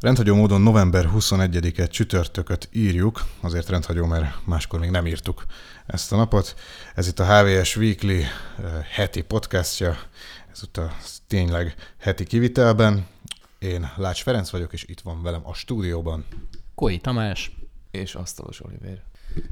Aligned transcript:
Rendhagyó 0.00 0.34
módon 0.34 0.60
november 0.60 1.08
21-e 1.14 1.86
csütörtököt 1.86 2.68
írjuk, 2.72 3.24
azért 3.40 3.68
rendhagyó, 3.68 4.06
mert 4.06 4.46
máskor 4.46 4.80
még 4.80 4.90
nem 4.90 5.06
írtuk 5.06 5.44
ezt 5.86 6.12
a 6.12 6.16
napot. 6.16 6.54
Ez 6.94 7.06
itt 7.06 7.18
a 7.18 7.24
HVS 7.24 7.76
Weekly 7.76 8.18
uh, 8.18 8.78
heti 8.80 9.22
podcastja, 9.22 9.96
ez 10.52 10.60
itt 10.62 10.76
a 10.76 10.92
tényleg 11.26 11.74
heti 11.96 12.24
kivitelben. 12.24 13.06
Én 13.58 13.90
Lács 13.96 14.22
Ferenc 14.22 14.50
vagyok, 14.50 14.72
és 14.72 14.84
itt 14.84 15.00
van 15.00 15.22
velem 15.22 15.40
a 15.44 15.54
stúdióban. 15.54 16.24
Koi 16.74 16.98
Tamás. 16.98 17.56
És 17.90 18.14
Asztalos 18.14 18.64
Oliver. 18.64 19.02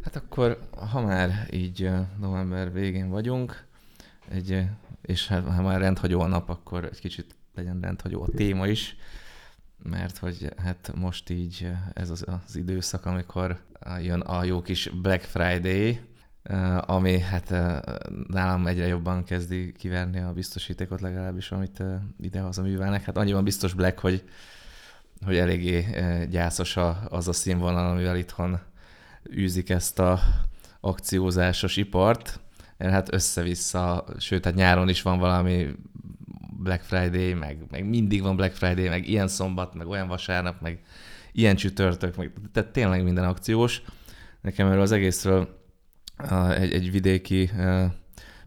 Hát 0.05 0.17
akkor, 0.17 0.59
ha 0.91 1.01
már 1.01 1.49
így 1.51 1.91
november 2.19 2.73
végén 2.73 3.11
vagyunk, 3.11 3.65
egy, 4.29 4.63
és 5.03 5.27
hát, 5.27 5.45
ha 5.45 5.63
már 5.63 5.81
rendhagyó 5.81 6.21
a 6.21 6.27
nap, 6.27 6.49
akkor 6.49 6.85
egy 6.85 7.01
kicsit 7.01 7.35
legyen 7.55 7.81
rendhagyó 7.81 8.23
a 8.23 8.29
téma 8.37 8.67
is 8.67 8.97
mert 9.83 10.19
hogy 10.19 10.53
hát 10.57 10.93
most 10.95 11.31
így 11.31 11.73
ez 11.93 12.11
az, 12.11 12.25
az 12.47 12.57
időszak, 12.57 13.07
amikor 13.07 13.61
jön 14.03 14.21
a 14.21 14.45
jó 14.45 14.63
kis 14.63 14.91
Black 15.03 15.23
Friday, 15.23 16.01
ami 16.81 17.19
hát 17.19 17.51
nálam 18.29 18.67
egyre 18.67 18.87
jobban 18.87 19.25
kezdi 19.25 19.73
kiverni 19.73 20.21
a 20.21 20.33
biztosítékot 20.33 21.01
legalábbis, 21.01 21.51
amit 21.51 21.83
idehaza 22.21 22.63
művelnek. 22.63 23.05
Hát 23.05 23.17
annyiban 23.17 23.45
biztos 23.45 23.75
Black, 23.75 23.99
hogy, 23.99 24.25
hogy 25.25 25.37
eléggé 25.37 25.87
gyászos 26.31 26.77
az 27.09 27.29
a 27.29 27.33
színvonal, 27.33 27.91
amivel 27.91 28.17
itthon 28.17 28.61
űzik 29.35 29.71
ezt 29.71 29.99
a 29.99 30.21
akciózásos 30.81 31.77
ipart. 31.77 32.41
Hát 32.79 33.13
össze-vissza, 33.13 34.05
sőt, 34.19 34.45
hát 34.45 34.55
nyáron 34.55 34.89
is 34.89 35.03
van 35.03 35.19
valami 35.19 35.75
Black 36.59 36.83
Friday, 36.83 37.33
meg, 37.35 37.59
meg 37.71 37.89
mindig 37.89 38.23
van 38.23 38.37
Black 38.37 38.55
Friday, 38.55 38.89
meg 38.89 39.09
ilyen 39.09 39.29
szombat, 39.29 39.75
meg 39.75 39.87
olyan 39.87 40.09
vasárnap, 40.09 40.61
meg 40.61 40.81
ilyen 41.33 41.57
csütörtök, 41.57 42.17
meg, 42.17 42.33
tehát 42.53 42.71
tényleg 42.71 43.03
minden 43.03 43.25
akciós. 43.25 43.83
Nekem 44.41 44.67
erről 44.67 44.81
az 44.81 44.93
egészről 44.93 45.65
egy, 46.57 46.73
egy 46.73 46.91
vidéki 46.91 47.51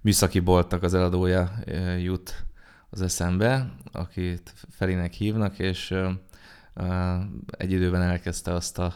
műszaki 0.02 0.40
boltnak 0.40 0.84
az 0.84 0.94
eladója 0.94 1.52
jut 2.00 2.46
az 2.90 3.02
eszembe, 3.02 3.74
akit 3.92 4.54
Ferinek 4.70 5.14
hívnak, 5.14 5.60
és 5.60 5.96
egy 7.48 7.72
időben 7.72 8.02
elkezdte 8.02 8.54
azt 8.54 8.80
a 8.80 8.94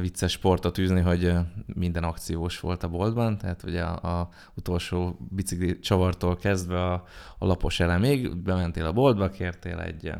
vicces 0.00 0.32
sportot 0.32 0.78
űzni, 0.78 1.00
hogy 1.00 1.32
minden 1.66 2.04
akciós 2.04 2.60
volt 2.60 2.82
a 2.82 2.88
boltban, 2.88 3.38
tehát 3.38 3.62
ugye 3.62 3.82
a, 3.82 4.28
utolsó 4.54 5.16
bicikli 5.30 5.78
csavartól 5.78 6.36
kezdve 6.36 6.84
a, 6.84 7.04
a 7.38 7.46
lapos 7.46 7.80
elemig, 7.80 8.36
bementél 8.36 8.86
a 8.86 8.92
boltba, 8.92 9.28
kértél 9.28 9.78
egy 9.78 10.12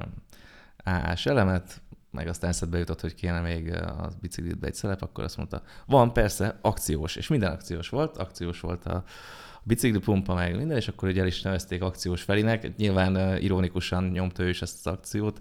AA-s 0.84 1.26
elemet, 1.26 1.80
meg 2.10 2.28
aztán 2.28 2.50
eszedbe 2.50 2.78
jutott, 2.78 3.00
hogy 3.00 3.14
kéne 3.14 3.40
még 3.40 3.72
a 3.74 4.08
biciklitbe 4.20 4.66
egy 4.66 4.74
szelep, 4.74 5.02
akkor 5.02 5.24
azt 5.24 5.36
mondta, 5.36 5.62
van 5.86 6.12
persze, 6.12 6.58
akciós, 6.62 7.16
és 7.16 7.28
minden 7.28 7.52
akciós 7.52 7.88
volt, 7.88 8.16
akciós 8.16 8.60
volt 8.60 8.86
a, 8.86 9.04
bicikli 9.68 9.98
pumpa, 9.98 10.34
meg 10.34 10.56
minden, 10.56 10.76
és 10.76 10.88
akkor 10.88 11.08
ugye 11.08 11.20
el 11.20 11.26
is 11.26 11.42
nevezték 11.42 11.82
akciós 11.82 12.22
Felinek, 12.22 12.76
nyilván 12.76 13.38
ironikusan 13.42 14.04
nyomta 14.04 14.42
ő 14.42 14.48
is 14.48 14.62
ezt 14.62 14.86
az 14.86 14.92
akciót, 14.92 15.40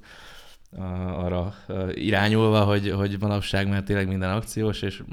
arra 0.71 1.53
irányulva, 1.93 2.63
hogy, 2.63 2.91
hogy 2.91 3.17
manapság 3.19 3.67
már 3.67 3.83
tényleg 3.83 4.07
minden 4.07 4.31
akciós, 4.31 4.81
és 4.81 5.03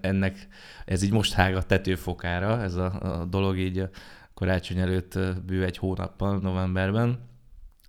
ennek 0.00 0.48
ez 0.84 1.02
így 1.02 1.12
most 1.12 1.32
hág 1.32 1.54
a 1.54 1.62
tetőfokára, 1.62 2.62
ez 2.62 2.74
a, 2.74 3.18
a 3.20 3.24
dolog 3.24 3.58
így 3.58 3.88
karácsony 4.34 4.78
előtt 4.78 5.18
bő 5.46 5.64
egy 5.64 5.78
hónappal, 5.78 6.38
novemberben, 6.38 7.18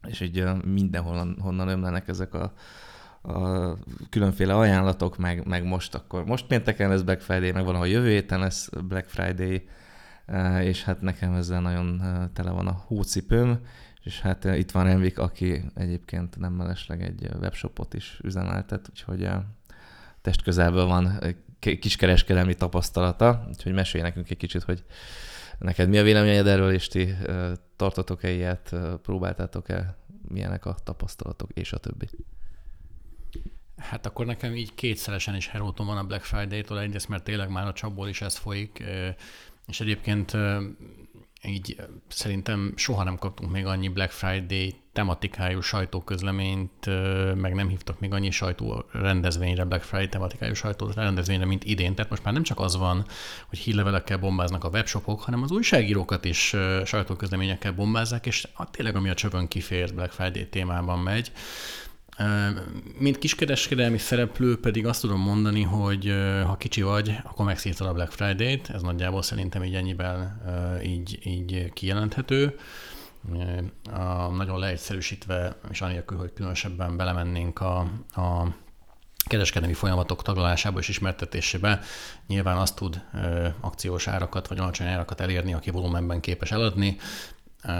és 0.08 0.20
így 0.20 0.44
mindenhonnan 0.66 1.38
honnan 1.42 1.68
ömlenek 1.68 2.08
ezek 2.08 2.34
a, 2.34 2.54
a 3.22 3.74
különféle 4.10 4.56
ajánlatok, 4.56 5.18
meg, 5.18 5.48
meg 5.48 5.64
most 5.64 5.96
akkor, 5.96 6.26
most 6.26 6.46
pénteken 6.46 6.90
lesz 6.90 7.02
Black 7.02 7.22
Friday, 7.22 7.52
meg 7.52 7.66
van, 7.66 7.76
ahol 7.76 7.88
jövő 7.88 8.10
héten 8.10 8.40
lesz 8.40 8.70
Black 8.88 9.10
Friday, 9.10 9.68
és 10.62 10.84
hát 10.84 11.02
nekem 11.02 11.34
ezzel 11.34 11.62
nagyon 11.62 12.02
tele 12.34 12.52
van 12.52 12.68
a 12.68 12.84
hócipőm, 12.86 13.60
és 14.08 14.20
hát 14.20 14.46
eh, 14.46 14.58
itt 14.58 14.72
van 14.72 14.88
Envik, 14.88 15.20
aki 15.20 15.62
egyébként 15.76 16.38
nem 16.38 16.54
mellesleg 16.54 17.02
egy 17.04 17.26
eh, 17.26 17.40
webshopot 17.40 17.94
is 17.94 18.20
üzemeltet, 18.24 18.88
úgyhogy 18.90 19.24
eh, 19.24 19.42
test 20.22 20.42
közelből 20.42 20.86
van 20.86 21.20
kiskereskedelmi 21.60 22.56
tapasztalata, 22.56 23.46
úgyhogy 23.48 23.74
mesélj 23.74 24.04
nekünk 24.04 24.30
egy 24.30 24.38
kicsit, 24.38 24.64
hogy 24.64 24.84
neked 25.60 25.90
mi 25.90 25.98
a 25.98 26.04
véleményed 26.04 26.48
erről, 26.48 26.72
és 26.72 26.88
ti 26.88 27.16
tartotok-e 27.76 28.32
ilyet, 28.32 28.76
próbáltátok-e, 29.02 29.98
milyenek 30.28 30.66
a 30.66 30.76
tapasztalatok, 30.84 31.50
és 31.54 31.74
a 31.74 31.78
többi. 31.78 32.10
Hát 33.78 34.06
akkor 34.06 34.26
nekem 34.26 34.56
így 34.56 34.76
kétszeresen 34.76 35.36
is 35.36 35.48
heróton 35.48 35.86
van 35.86 35.98
a 35.98 36.04
Black 36.04 36.24
Friday-tól, 36.24 36.80
egyrészt 36.80 37.10
mert 37.10 37.24
tényleg 37.24 37.50
már 37.50 37.68
a 37.68 37.74
csapból 37.74 38.08
is 38.08 38.22
ez 38.22 38.36
folyik, 38.36 38.84
és 39.68 39.80
egyébként 39.80 40.38
így 41.44 41.76
szerintem 42.08 42.74
soha 42.76 43.04
nem 43.04 43.18
kaptunk 43.18 43.52
még 43.52 43.66
annyi 43.66 43.88
Black 43.88 44.12
Friday 44.12 44.76
tematikájú 44.94 45.62
sajtóközleményt, 45.62 46.86
meg 47.36 47.54
nem 47.54 47.68
hívtak 47.68 48.00
még 48.00 48.14
annyi 48.14 48.32
sajtó 48.32 48.86
rendezvényre, 48.92 49.64
Black 49.66 49.84
Friday 49.84 50.10
tematikájú 50.10 50.54
sajtó 50.54 50.90
rendezvényre, 50.96 51.46
mint 51.46 51.64
idén. 51.64 51.96
Tehát 51.96 52.10
most 52.10 52.24
már 52.24 52.34
nem 52.34 52.44
csak 52.44 52.60
az 52.60 52.78
van, 52.78 53.06
hogy 53.48 53.58
hírlevelekkel 53.58 54.18
bombáznak 54.18 54.64
a 54.64 54.70
webshopok, 54.70 55.22
hanem 55.22 55.44
az 55.44 55.52
újságírókat 55.52 56.26
is 56.26 56.56
sajtóközleményekkel 56.86 57.72
bombázzák, 57.72 58.26
és 58.26 58.48
tényleg 58.72 58.96
ami 58.96 59.10
a 59.10 59.14
csövön 59.14 59.48
kifér 59.48 59.94
Black 59.94 60.12
Friday 60.12 60.48
témában 60.48 61.00
megy. 61.00 61.32
Mint 62.98 63.18
kiskereskedelmi 63.18 63.98
szereplő 63.98 64.60
pedig 64.60 64.86
azt 64.86 65.02
tudom 65.02 65.20
mondani, 65.20 65.62
hogy 65.62 66.14
ha 66.46 66.58
kicsi 66.58 66.82
vagy, 66.82 67.18
akkor 67.24 67.46
megszírtad 67.46 67.88
a 67.88 67.94
Black 67.94 68.12
Friday-t, 68.12 68.70
ez 68.70 68.82
nagyjából 68.82 69.22
szerintem 69.22 69.64
így 69.64 69.76
ennyiben 69.76 70.42
így, 70.84 71.20
így 71.24 71.74
kijelenthető. 71.74 72.60
A, 73.92 74.28
nagyon 74.28 74.60
leegyszerűsítve, 74.60 75.56
és 75.72 75.82
anélkül, 75.82 76.18
hogy 76.18 76.34
különösebben 76.34 76.98
belemennénk 76.98 77.60
a, 77.60 77.80
a 78.16 78.56
kereskedelmi 79.28 79.74
folyamatok 79.74 80.22
taglalásába 80.22 80.80
és 80.80 80.88
ismertetésébe 80.88 81.80
nyilván 82.28 82.58
azt 82.58 82.76
tud 82.76 83.02
akciós 83.60 84.08
árakat 84.08 84.48
vagy 84.48 84.60
alacsony 84.60 84.88
árakat 84.88 85.22
elérni, 85.22 85.54
aki 85.54 85.70
volumenben 85.70 86.20
képes 86.20 86.52
eladni. 86.52 86.98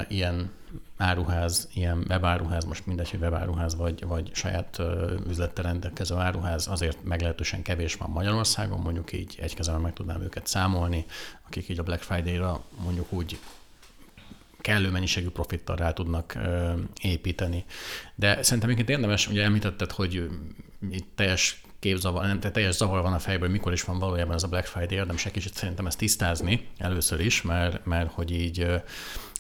Ilyen 0.08 0.52
áruház, 0.98 1.70
ilyen 1.74 2.06
webáruház, 2.10 2.66
most 2.66 2.86
mindegy, 2.86 3.10
hogy 3.10 3.20
webáruház 3.20 3.76
vagy, 3.76 4.06
vagy 4.06 4.30
saját 4.34 4.82
üzlettel 5.28 5.64
rendelkező 5.64 6.16
áruház, 6.16 6.68
azért 6.68 7.04
meglehetősen 7.04 7.62
kevés 7.62 7.96
van 7.96 8.10
Magyarországon, 8.10 8.80
mondjuk 8.80 9.14
így 9.14 9.38
egy 9.42 9.56
kezemben 9.56 9.84
meg 9.84 9.94
tudnám 9.94 10.22
őket 10.22 10.48
számolni, 10.48 11.06
akik 11.46 11.70
így 11.70 11.80
a 11.80 11.84
Black 11.84 12.02
Friday-ra 12.02 12.64
mondjuk 12.84 13.12
úgy 13.12 13.40
kellő 14.62 14.90
mennyiségű 14.90 15.30
profittal 15.30 15.76
rá 15.76 15.92
tudnak 15.92 16.36
ö, 16.36 16.74
építeni. 17.02 17.66
De 18.16 18.44
szerintem 18.44 18.70
egyébként 18.70 18.98
érdemes, 18.98 19.28
ugye 19.28 19.44
említetted, 19.44 19.92
hogy 19.92 20.30
itt 20.92 21.08
teljes 21.16 21.62
képzavar, 21.80 22.26
nem, 22.26 22.40
teljes 22.40 22.76
zavar 22.76 23.02
van 23.02 23.14
a 23.14 23.20
fejben, 23.20 23.52
mikor 23.52 23.74
is 23.74 23.84
van 23.84 24.00
valójában 24.00 24.36
ez 24.36 24.44
a 24.44 24.48
Black 24.48 24.66
Friday, 24.66 24.98
érdemes 24.98 25.26
egy 25.26 25.32
kicsit 25.32 25.54
szerintem 25.54 25.86
ezt 25.88 25.98
tisztázni 25.98 26.68
először 26.78 27.20
is, 27.20 27.42
mert, 27.42 27.86
mert 27.86 28.12
hogy 28.12 28.32
így 28.32 28.68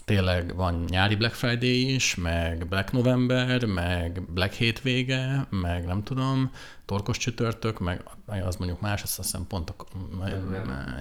tényleg 0.07 0.55
van 0.55 0.85
nyári 0.89 1.15
Black 1.15 1.33
Friday 1.33 1.93
is, 1.93 2.15
meg 2.15 2.67
Black 2.67 2.91
November, 2.91 3.65
meg 3.65 4.21
Black 4.33 4.53
hétvége, 4.53 5.47
meg 5.49 5.85
nem 5.85 6.03
tudom, 6.03 6.51
torkos 6.85 7.17
csütörtök, 7.17 7.79
meg 7.79 8.03
az 8.25 8.55
mondjuk 8.55 8.81
más, 8.81 9.03
azt 9.03 9.15
hiszem 9.15 9.47
pont 9.47 9.69
a, 9.69 9.75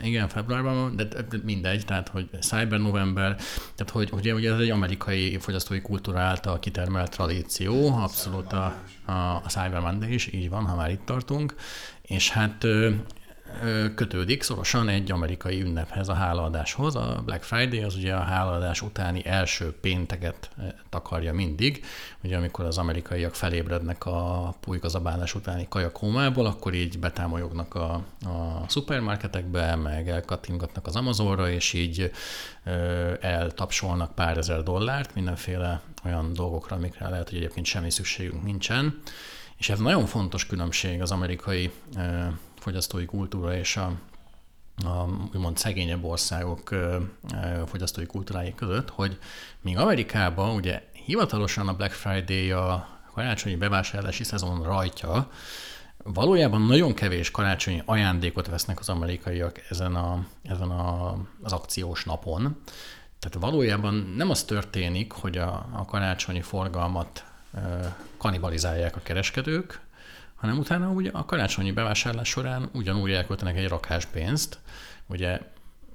igen, 0.02 0.28
februárban, 0.28 0.96
de 0.96 1.06
mindegy, 1.44 1.84
tehát 1.84 2.08
hogy 2.08 2.28
Cyber 2.40 2.78
November, 2.78 3.36
tehát 3.74 3.92
hogy 3.92 4.08
ugye, 4.12 4.34
ugye 4.34 4.52
ez 4.52 4.60
egy 4.60 4.70
amerikai 4.70 5.38
fogyasztói 5.38 5.80
kultúra 5.80 6.18
által 6.18 6.58
kitermelt 6.58 7.10
tradíció, 7.10 7.96
abszolút 7.96 8.52
a, 8.52 8.82
a, 9.04 9.12
a 9.12 9.46
Cyber 9.46 9.80
Monday 9.80 10.14
is, 10.14 10.32
így 10.32 10.48
van, 10.48 10.66
ha 10.66 10.76
már 10.76 10.90
itt 10.90 11.04
tartunk, 11.04 11.54
és 12.02 12.30
hát 12.30 12.66
kötődik 13.94 14.42
szorosan 14.42 14.88
egy 14.88 15.10
amerikai 15.10 15.62
ünnephez, 15.62 16.08
a 16.08 16.14
hálaadáshoz. 16.14 16.96
A 16.96 17.22
Black 17.24 17.42
Friday 17.42 17.82
az 17.82 17.96
ugye 17.96 18.14
a 18.14 18.20
hálaadás 18.20 18.82
utáni 18.82 19.26
első 19.26 19.72
pénteket 19.80 20.50
takarja 20.88 21.32
mindig, 21.32 21.84
ugye 22.24 22.36
amikor 22.36 22.64
az 22.64 22.78
amerikaiak 22.78 23.34
felébrednek 23.34 24.06
a 24.06 24.54
pulykazabálás 24.60 25.34
utáni 25.34 25.66
kajakómából, 25.68 26.46
akkor 26.46 26.74
így 26.74 26.98
betámolyognak 26.98 27.74
a, 27.74 27.92
a 28.24 28.64
szupermarketekbe, 28.68 29.76
meg 29.76 30.08
elkattingatnak 30.08 30.86
az 30.86 30.96
Amazonra, 30.96 31.50
és 31.50 31.72
így 31.72 32.10
ö, 32.64 33.12
eltapsolnak 33.20 34.14
pár 34.14 34.38
ezer 34.38 34.62
dollárt 34.62 35.14
mindenféle 35.14 35.80
olyan 36.04 36.32
dolgokra, 36.32 36.76
amikre 36.76 37.08
lehet, 37.08 37.28
hogy 37.28 37.38
egyébként 37.38 37.66
semmi 37.66 37.90
szükségünk 37.90 38.44
nincsen. 38.44 39.00
És 39.58 39.68
ez 39.68 39.78
nagyon 39.78 40.06
fontos 40.06 40.46
különbség 40.46 41.02
az 41.02 41.10
amerikai 41.10 41.70
fogyasztói 42.66 43.04
kultúra 43.04 43.56
és 43.56 43.76
a, 43.76 43.92
a 44.84 45.08
úgymond 45.34 45.56
szegényebb 45.56 46.04
országok 46.04 46.74
fogyasztói 47.66 48.06
kultúrái 48.06 48.54
között, 48.54 48.90
hogy 48.90 49.18
míg 49.60 49.78
Amerikában 49.78 50.54
ugye 50.54 50.82
hivatalosan 50.92 51.68
a 51.68 51.74
Black 51.74 51.92
Friday 51.92 52.50
a 52.50 52.88
karácsonyi 53.12 53.56
bevásárlási 53.56 54.24
szezon 54.24 54.62
rajtja, 54.62 55.30
valójában 55.96 56.62
nagyon 56.62 56.94
kevés 56.94 57.30
karácsonyi 57.30 57.82
ajándékot 57.84 58.46
vesznek 58.46 58.80
az 58.80 58.88
amerikaiak 58.88 59.60
ezen, 59.68 59.94
a, 59.94 60.26
ezen 60.42 60.70
a, 60.70 61.16
az 61.42 61.52
akciós 61.52 62.04
napon. 62.04 62.42
Tehát 63.18 63.50
valójában 63.50 63.94
nem 64.16 64.30
az 64.30 64.44
történik, 64.44 65.12
hogy 65.12 65.38
a, 65.38 65.66
a 65.72 65.84
karácsonyi 65.84 66.42
forgalmat 66.42 67.24
kanibalizálják 68.16 68.96
a 68.96 69.00
kereskedők, 69.02 69.85
hanem 70.36 70.58
utána 70.58 70.90
ugye 70.90 71.10
a 71.12 71.24
karácsonyi 71.24 71.72
bevásárlás 71.72 72.28
során 72.28 72.68
ugyanúgy 72.72 73.10
elköltenek 73.10 73.56
egy 73.56 73.68
rakás 73.68 74.06
pénzt, 74.06 74.58
ugye 75.06 75.40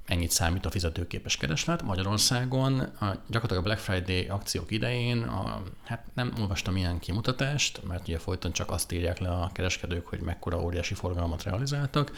ennyit 0.06 0.30
számít 0.30 0.66
a 0.66 0.70
fizetőképes 0.70 1.36
kereslet. 1.36 1.82
Magyarországon 1.82 2.78
a, 2.80 3.04
gyakorlatilag 3.26 3.56
a 3.56 3.62
Black 3.62 3.80
Friday 3.80 4.28
akciók 4.28 4.70
idején 4.70 5.22
a, 5.22 5.62
hát 5.84 6.04
nem 6.14 6.32
olvastam 6.40 6.76
ilyen 6.76 6.98
kimutatást, 6.98 7.80
mert 7.88 8.08
ugye 8.08 8.18
folyton 8.18 8.52
csak 8.52 8.70
azt 8.70 8.92
írják 8.92 9.18
le 9.18 9.28
a 9.28 9.50
kereskedők, 9.52 10.06
hogy 10.06 10.20
mekkora 10.20 10.62
óriási 10.62 10.94
forgalmat 10.94 11.42
realizáltak, 11.42 12.12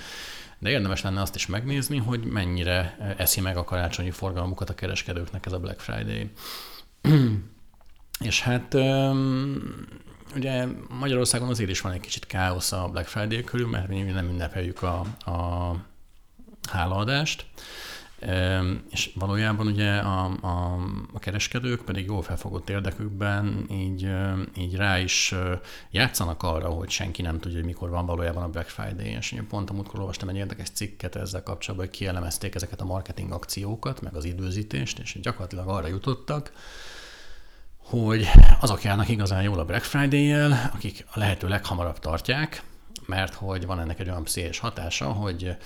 de 0.58 0.70
érdemes 0.70 1.02
lenne 1.02 1.20
azt 1.20 1.34
is 1.34 1.46
megnézni, 1.46 1.98
hogy 1.98 2.24
mennyire 2.24 2.96
eszi 3.16 3.40
meg 3.40 3.56
a 3.56 3.64
karácsonyi 3.64 4.10
forgalmukat 4.10 4.70
a 4.70 4.74
kereskedőknek 4.74 5.46
ez 5.46 5.52
a 5.52 5.60
Black 5.60 5.80
Friday. 5.80 6.30
És 8.20 8.42
hát 8.42 8.74
ugye 10.34 10.66
Magyarországon 10.88 11.48
azért 11.48 11.70
is 11.70 11.80
van 11.80 11.92
egy 11.92 12.00
kicsit 12.00 12.26
káosz 12.26 12.72
a 12.72 12.88
Black 12.92 13.08
Friday 13.08 13.44
körül, 13.44 13.68
mert 13.68 13.88
mi 13.88 14.02
nem 14.02 14.28
ünnepeljük 14.28 14.82
a, 14.82 15.00
a 15.30 15.74
hálaadást, 16.70 17.46
és 18.90 19.10
valójában 19.14 19.66
ugye 19.66 19.96
a, 19.96 20.24
a, 20.24 20.78
a 21.12 21.18
kereskedők 21.18 21.84
pedig 21.84 22.06
jól 22.06 22.22
felfogott 22.22 22.70
érdekükben 22.70 23.66
így, 23.70 24.10
így 24.58 24.74
rá 24.74 24.98
is 24.98 25.34
játszanak 25.90 26.42
arra, 26.42 26.68
hogy 26.68 26.90
senki 26.90 27.22
nem 27.22 27.38
tudja, 27.40 27.56
hogy 27.56 27.66
mikor 27.66 27.90
van 27.90 28.06
valójában 28.06 28.42
a 28.42 28.48
Black 28.48 28.68
Friday. 28.68 29.06
És 29.06 29.32
ugye 29.32 29.42
pont 29.42 29.70
a 29.70 29.72
múltkor 29.72 30.00
olvastam 30.00 30.28
egy 30.28 30.36
érdekes 30.36 30.70
cikket 30.70 31.16
ezzel 31.16 31.42
kapcsolatban, 31.42 31.88
hogy 31.88 31.96
kielemezték 31.96 32.54
ezeket 32.54 32.80
a 32.80 32.84
marketing 32.84 33.32
akciókat, 33.32 34.00
meg 34.00 34.14
az 34.14 34.24
időzítést, 34.24 34.98
és 34.98 35.18
gyakorlatilag 35.22 35.68
arra 35.68 35.86
jutottak, 35.86 36.52
hogy 37.84 38.28
azok 38.60 38.82
járnak 38.82 39.08
igazán 39.08 39.42
jól 39.42 39.58
a 39.58 39.64
Black 39.64 39.84
Friday-jel, 39.84 40.70
akik 40.74 41.06
a 41.12 41.18
lehető 41.18 41.48
leghamarabb 41.48 41.98
tartják, 41.98 42.62
mert 43.06 43.34
hogy 43.34 43.66
van 43.66 43.80
ennek 43.80 44.00
egy 44.00 44.08
olyan 44.08 44.24
pszichés 44.24 44.58
hatása, 44.58 45.12
hogy 45.12 45.56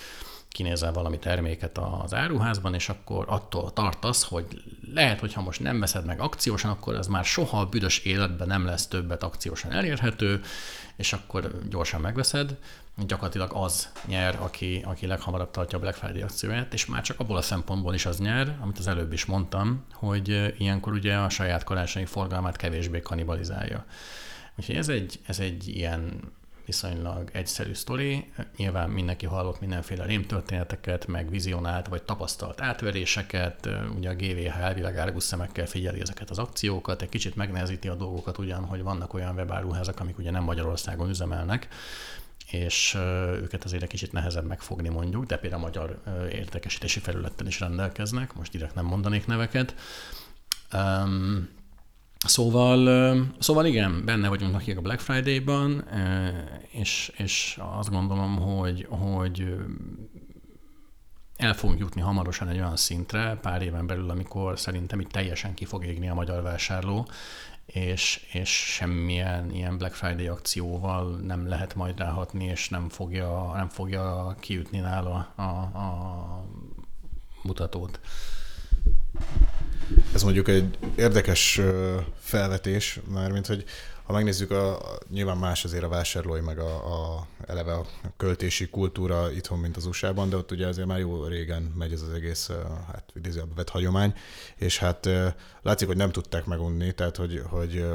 kinézel 0.49 0.93
valami 0.93 1.19
terméket 1.19 1.79
az 2.03 2.15
áruházban, 2.15 2.75
és 2.75 2.89
akkor 2.89 3.25
attól 3.29 3.73
tartasz, 3.73 4.23
hogy 4.23 4.47
lehet, 4.95 5.21
hogy 5.21 5.33
ha 5.33 5.43
most 5.43 5.61
nem 5.61 5.81
veszed 5.81 6.05
meg 6.05 6.21
akciósan, 6.21 6.71
akkor 6.71 6.95
ez 6.95 7.07
már 7.07 7.25
soha 7.25 7.61
a 7.61 7.67
büdös 7.67 7.99
életben 7.99 8.47
nem 8.47 8.65
lesz 8.65 8.87
többet 8.87 9.23
akciósan 9.23 9.73
elérhető, 9.73 10.41
és 10.97 11.13
akkor 11.13 11.59
gyorsan 11.69 12.01
megveszed. 12.01 12.57
Gyakorlatilag 13.07 13.51
az 13.55 13.89
nyer, 14.07 14.39
aki, 14.41 14.83
aki 14.85 15.07
leghamarabb 15.07 15.51
tartja 15.51 15.79
a 15.79 15.81
Black 15.81 15.97
Friday 15.97 16.23
akcióját, 16.23 16.73
és 16.73 16.87
már 16.87 17.03
csak 17.03 17.21
abból 17.21 17.37
a 17.37 17.43
szempontból 17.43 17.95
is 17.95 18.07
az 18.07 18.19
nyer, 18.19 18.57
amit 18.61 18.79
az 18.79 18.87
előbb 18.87 19.13
is 19.13 19.25
mondtam, 19.25 19.85
hogy 19.93 20.55
ilyenkor 20.59 20.93
ugye 20.93 21.17
a 21.17 21.29
saját 21.29 21.65
karácsonyi 21.65 22.07
forgalmát 22.07 22.57
kevésbé 22.57 23.01
kanibalizálja. 23.01 23.85
Úgyhogy 24.57 24.77
ez 24.77 24.89
egy, 24.89 25.21
ez 25.27 25.39
egy 25.39 25.69
ilyen 25.69 26.21
viszonylag 26.69 27.31
egyszerű 27.33 27.75
sztori. 27.75 28.33
Nyilván 28.57 28.91
mindenki 28.91 29.27
hallott 29.27 29.61
mindenféle 29.61 30.05
rémtörténeteket, 30.05 31.07
meg 31.07 31.31
vizionált 31.31 31.89
vagy 31.89 32.03
tapasztalt 32.03 32.61
átveréseket. 32.61 33.69
Ugye 33.97 34.11
a 34.11 34.15
GVH 34.15 34.59
elvileg 34.61 34.99
árgus 34.99 35.23
szemekkel 35.23 35.67
figyeli 35.67 36.01
ezeket 36.01 36.31
az 36.31 36.39
akciókat, 36.39 37.03
egy 37.03 37.09
kicsit 37.09 37.37
megnehezíti 37.37 37.89
a 37.89 37.95
dolgokat 37.95 38.39
ugyan, 38.39 38.65
hogy 38.65 38.83
vannak 38.83 39.15
olyan 39.15 39.35
webáruházak, 39.35 40.01
amik 40.01 40.19
ugye 40.19 40.31
nem 40.31 40.43
Magyarországon 40.43 41.09
üzemelnek, 41.09 41.69
és 42.51 42.95
őket 43.43 43.65
azért 43.65 43.83
egy 43.83 43.89
kicsit 43.89 44.13
nehezebb 44.13 44.47
megfogni 44.47 44.89
mondjuk, 44.89 45.25
de 45.25 45.37
például 45.37 45.63
a 45.63 45.67
magyar 45.67 46.03
értékesítési 46.33 47.01
felülettel 47.01 47.47
is 47.47 47.61
rendelkeznek, 47.61 48.35
most 48.35 48.53
direkt 48.53 48.75
nem 48.75 48.85
mondanék 48.85 49.27
neveket. 49.27 49.75
Um, 50.73 51.57
Szóval, 52.27 53.27
szóval 53.39 53.67
igen, 53.67 54.05
benne 54.05 54.29
vagyunk 54.29 54.53
nekik 54.53 54.79
a 54.79 54.81
Black 54.81 55.01
Friday-ban, 55.01 55.85
és, 56.71 57.13
és 57.17 57.59
azt 57.77 57.91
gondolom, 57.91 58.37
hogy, 58.37 58.87
hogy 58.91 59.55
el 61.37 61.55
fogunk 61.55 61.79
jutni 61.79 62.01
hamarosan 62.01 62.49
egy 62.49 62.57
olyan 62.57 62.77
szintre, 62.77 63.39
pár 63.43 63.63
éven 63.63 63.87
belül, 63.87 64.11
amikor 64.11 64.59
szerintem 64.59 65.01
itt 65.01 65.11
teljesen 65.11 65.55
ki 65.55 65.65
fog 65.65 65.85
égni 65.85 66.09
a 66.09 66.15
magyar 66.15 66.43
vásárló, 66.43 67.09
és, 67.73 68.27
és 68.33 68.51
semmilyen 68.51 69.51
ilyen 69.51 69.79
Black 69.79 69.95
Friday 69.95 70.27
akcióval 70.27 71.17
nem 71.17 71.49
lehet 71.49 71.75
majd 71.75 71.99
ráhatni, 71.99 72.45
és 72.45 72.69
nem 72.69 72.89
fogja, 72.89 73.53
nem 73.55 73.69
fogja 73.69 74.37
kiütni 74.41 74.79
nála 74.79 75.33
a, 75.37 75.43
a 75.43 76.45
mutatót. 77.43 78.01
Ez 80.15 80.23
mondjuk 80.23 80.49
egy 80.49 80.79
érdekes 80.97 81.61
felvetés, 82.19 83.01
mármint 83.09 83.47
hogy 83.47 83.65
ha 84.09 84.15
megnézzük, 84.15 84.51
a, 84.51 84.79
nyilván 85.11 85.37
más 85.37 85.65
azért 85.65 85.83
a 85.83 85.89
vásárlói, 85.89 86.41
meg 86.41 86.59
a, 86.59 86.75
a, 86.75 87.27
eleve 87.47 87.73
a 87.73 87.87
költési 88.17 88.69
kultúra 88.69 89.33
itthon, 89.33 89.59
mint 89.59 89.77
az 89.77 89.87
USA-ban, 89.87 90.29
de 90.29 90.37
ott 90.37 90.51
ugye 90.51 90.67
azért 90.67 90.87
már 90.87 90.99
jó 90.99 91.25
régen 91.25 91.63
megy 91.63 91.93
ez 91.93 92.03
az 92.03 92.13
egész, 92.13 92.51
hát 92.87 93.13
idézőjelben 93.15 93.57
vett 93.57 93.69
hagyomány, 93.69 94.15
és 94.57 94.79
hát 94.79 95.09
látszik, 95.63 95.87
hogy 95.87 95.97
nem 95.97 96.11
tudták 96.11 96.45
megunni, 96.45 96.93
tehát 96.93 97.17
hogy, 97.17 97.43
hogy 97.49 97.87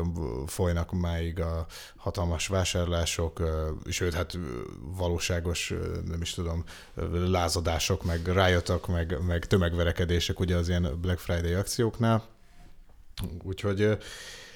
folynak 0.45 0.91
máig 0.91 1.39
a 1.39 1.65
hatalmas 1.95 2.47
vásárlások, 2.47 3.41
sőt, 3.89 4.13
hát 4.13 4.37
valóságos, 4.79 5.73
nem 6.07 6.21
is 6.21 6.33
tudom, 6.33 6.63
lázadások, 7.11 8.03
meg 8.03 8.27
rájöttek, 8.27 8.87
meg, 8.87 9.17
meg 9.27 9.45
tömegverekedések 9.45 10.39
ugye 10.39 10.55
az 10.55 10.69
ilyen 10.69 10.97
Black 11.01 11.19
Friday 11.19 11.53
akcióknál, 11.53 12.23
úgyhogy 13.43 13.97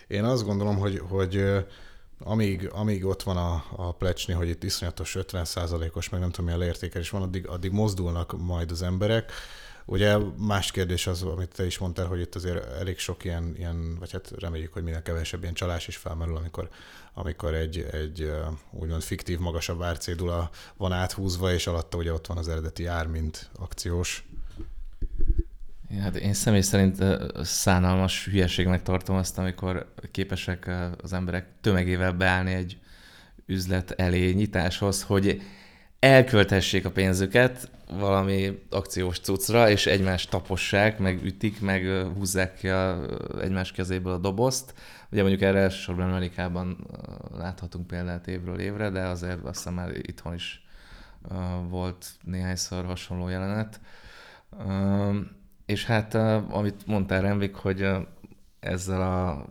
én 0.07 0.23
azt 0.23 0.45
gondolom, 0.45 0.77
hogy, 0.77 1.01
hogy 1.09 1.43
amíg, 2.19 2.69
amíg 2.73 3.05
ott 3.05 3.23
van 3.23 3.37
a, 3.37 3.65
a 3.75 3.91
plecsni, 3.91 4.33
hogy 4.33 4.49
itt 4.49 4.63
iszonyatos 4.63 5.15
50%-os, 5.19 6.09
meg 6.09 6.19
nem 6.19 6.29
tudom 6.29 6.45
milyen 6.45 6.61
értékelés 6.61 7.09
van, 7.09 7.21
addig, 7.21 7.47
addig 7.47 7.71
mozdulnak 7.71 8.37
majd 8.37 8.71
az 8.71 8.81
emberek. 8.81 9.31
Ugye 9.89 10.17
más 10.37 10.71
kérdés 10.71 11.07
az, 11.07 11.23
amit 11.23 11.55
te 11.55 11.65
is 11.65 11.77
mondtál, 11.77 12.05
hogy 12.05 12.19
itt 12.19 12.35
azért 12.35 12.65
elég 12.71 12.97
sok 12.97 13.23
ilyen, 13.23 13.53
ilyen 13.57 13.99
vagy 13.99 14.11
hát 14.11 14.31
reméljük, 14.39 14.73
hogy 14.73 14.83
minél 14.83 15.01
kevesebb 15.01 15.41
ilyen 15.41 15.53
csalás 15.53 15.87
is 15.87 15.97
felmerül, 15.97 16.35
amikor, 16.35 16.69
amikor 17.13 17.53
egy, 17.53 17.87
egy 17.91 18.31
úgymond 18.71 19.01
fiktív 19.01 19.39
magasabb 19.39 19.81
árcédula 19.81 20.49
van 20.77 20.91
áthúzva, 20.91 21.53
és 21.53 21.67
alatta 21.67 21.97
ugye 21.97 22.13
ott 22.13 22.27
van 22.27 22.37
az 22.37 22.47
eredeti 22.47 22.85
ár, 22.85 23.07
mint 23.07 23.49
akciós 23.59 24.26
Hát 26.01 26.15
én 26.15 26.33
személy 26.33 26.61
szerint 26.61 27.03
szánalmas 27.41 28.25
hülyeségnek 28.25 28.83
tartom 28.83 29.15
azt, 29.15 29.37
amikor 29.37 29.93
képesek 30.11 30.69
az 31.01 31.13
emberek 31.13 31.47
tömegével 31.61 32.11
beállni 32.11 32.53
egy 32.53 32.77
üzlet 33.45 33.91
elé 33.91 34.31
nyitáshoz, 34.31 35.03
hogy 35.03 35.41
elköltessék 35.99 36.85
a 36.85 36.91
pénzüket 36.91 37.69
valami 37.89 38.65
akciós 38.69 39.19
cuccra, 39.19 39.69
és 39.69 39.85
egymást 39.85 40.29
tapossák, 40.29 40.99
meg 40.99 41.23
ütik, 41.23 41.61
meg 41.61 42.07
húzzák 42.15 42.53
ki 42.53 42.69
a, 42.69 43.05
egymás 43.41 43.71
kezéből 43.71 44.13
a 44.13 44.17
dobozt. 44.17 44.73
Ugye 45.11 45.21
mondjuk 45.21 45.41
erre 45.41 45.59
elsősorban 45.59 46.09
Amerikában 46.09 46.87
láthatunk 47.37 47.87
példát 47.87 48.27
évről 48.27 48.59
évre, 48.59 48.89
de 48.89 49.01
azért 49.01 49.43
azt 49.43 49.57
hiszem 49.57 49.73
már 49.73 49.91
itthon 49.95 50.33
is 50.33 50.65
volt 51.69 52.07
néhányszor 52.23 52.85
hasonló 52.85 53.27
jelenet. 53.27 53.79
És 55.67 55.85
hát, 55.85 56.13
amit 56.49 56.85
mondtál 56.85 57.21
Renvik, 57.21 57.55
hogy 57.55 57.87
ezzel 58.59 59.01
a 59.01 59.45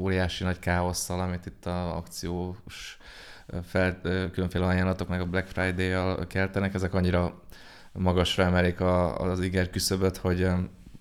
óriási 0.00 0.44
nagy 0.44 0.58
káosszal, 0.58 1.20
amit 1.20 1.46
itt 1.46 1.66
a 1.66 1.96
akciós 1.96 2.98
fel, 3.62 4.00
különféle 4.32 4.66
ajánlatok, 4.66 5.08
meg 5.08 5.20
a 5.20 5.26
Black 5.26 5.48
Friday-jal 5.48 6.26
keltenek, 6.26 6.74
ezek 6.74 6.94
annyira 6.94 7.42
magasra 7.92 8.44
emelik 8.44 8.80
a, 8.80 9.20
az 9.20 9.40
iger 9.40 9.70
küszöböt, 9.70 10.16
hogy 10.16 10.48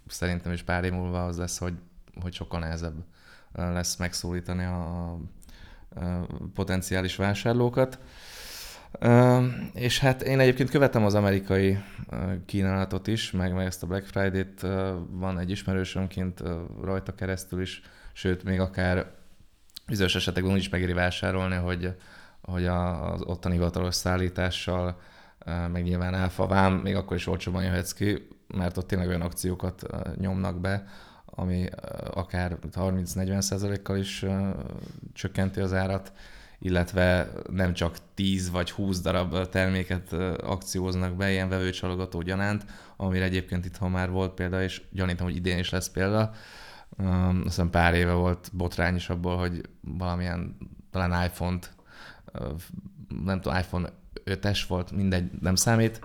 szerintem 0.08 0.52
is 0.52 0.64
pár 0.64 0.84
év 0.84 0.92
múlva 0.92 1.26
az 1.26 1.38
lesz, 1.38 1.58
hogy, 1.58 1.74
hogy 2.22 2.34
sokkal 2.34 2.60
nehezebb 2.60 3.04
lesz 3.54 3.96
megszólítani 3.96 4.64
a, 4.64 5.12
a 5.12 5.20
potenciális 6.54 7.16
vásárlókat. 7.16 8.00
És 9.74 10.00
hát 10.00 10.22
én 10.22 10.40
egyébként 10.40 10.70
követem 10.70 11.06
az 11.06 11.16
amerikai 11.16 11.78
kínálatot 12.46 13.08
is, 13.08 13.32
meg, 13.32 13.54
meg 13.54 13.66
ezt 13.66 13.84
a 13.84 13.88
Black 13.88 14.06
Friday-t, 14.06 14.62
van 15.10 15.40
egy 15.40 15.50
ismerősömként 15.50 16.44
rajta 16.82 17.16
keresztül 17.16 17.62
is, 17.62 17.82
sőt, 18.14 18.44
még 18.44 18.60
akár 18.60 19.12
bizonyos 19.88 20.16
esetekben 20.16 20.54
úgy 20.54 20.60
is 20.60 20.70
megéri 20.70 20.94
vásárolni, 20.94 21.56
hogy, 21.56 21.96
hogy 22.42 22.66
az 22.66 23.22
ottani 23.22 23.54
hivatalos 23.54 23.96
szállítással, 23.96 25.00
meg 25.72 25.84
nyilván 25.84 26.14
áfa 26.14 26.48
vám, 26.48 26.74
még 26.74 26.96
akkor 26.96 27.18
is 27.18 27.28
olcsóban 27.28 27.64
jöhetsz 27.64 27.92
ki, 27.92 28.28
mert 28.48 28.78
ott 28.78 28.88
tényleg 28.88 29.08
olyan 29.08 29.22
akciókat 29.22 29.84
nyomnak 30.18 30.60
be, 30.60 30.84
ami 31.26 31.66
akár 32.14 32.58
30-40 32.72 33.42
százalékkal 33.42 33.98
is 33.98 34.26
csökkenti 35.14 35.60
az 35.60 35.74
árat, 35.74 36.12
illetve 36.64 37.32
nem 37.52 37.74
csak 37.74 37.98
10 38.14 38.52
vagy 38.52 38.72
20 38.72 39.02
darab 39.02 39.50
terméket 39.50 40.14
akcióznak 40.42 41.16
be, 41.16 41.32
ilyen 41.32 41.50
vevőcsalogató 41.50 42.22
gyanánt, 42.22 42.66
amire 42.98 43.24
egyébként 43.24 43.66
itthon 43.66 43.92
már 43.92 44.10
volt 44.10 44.34
példa, 44.34 44.64
és 44.64 44.82
gyanítom, 44.92 45.28
hogy 45.28 45.36
idén 45.36 45.58
is 45.58 45.70
lesz 45.70 45.90
példa. 45.90 46.32
Azt 46.98 47.44
hiszem 47.44 47.70
pár 47.70 47.94
éve 47.94 48.14
volt 48.14 48.50
botrány 48.54 48.96
is 48.96 49.10
abból, 49.10 49.38
hogy 49.38 49.62
valamilyen 49.82 50.58
talán 50.92 51.26
iPhone-t, 51.26 51.74
nem 53.24 53.42
tudom, 53.42 53.58
iPhone 53.58 53.90
5-es 54.26 54.62
volt, 54.68 54.92
mindegy, 54.92 55.32
nem 55.42 55.56
számít, 55.56 56.00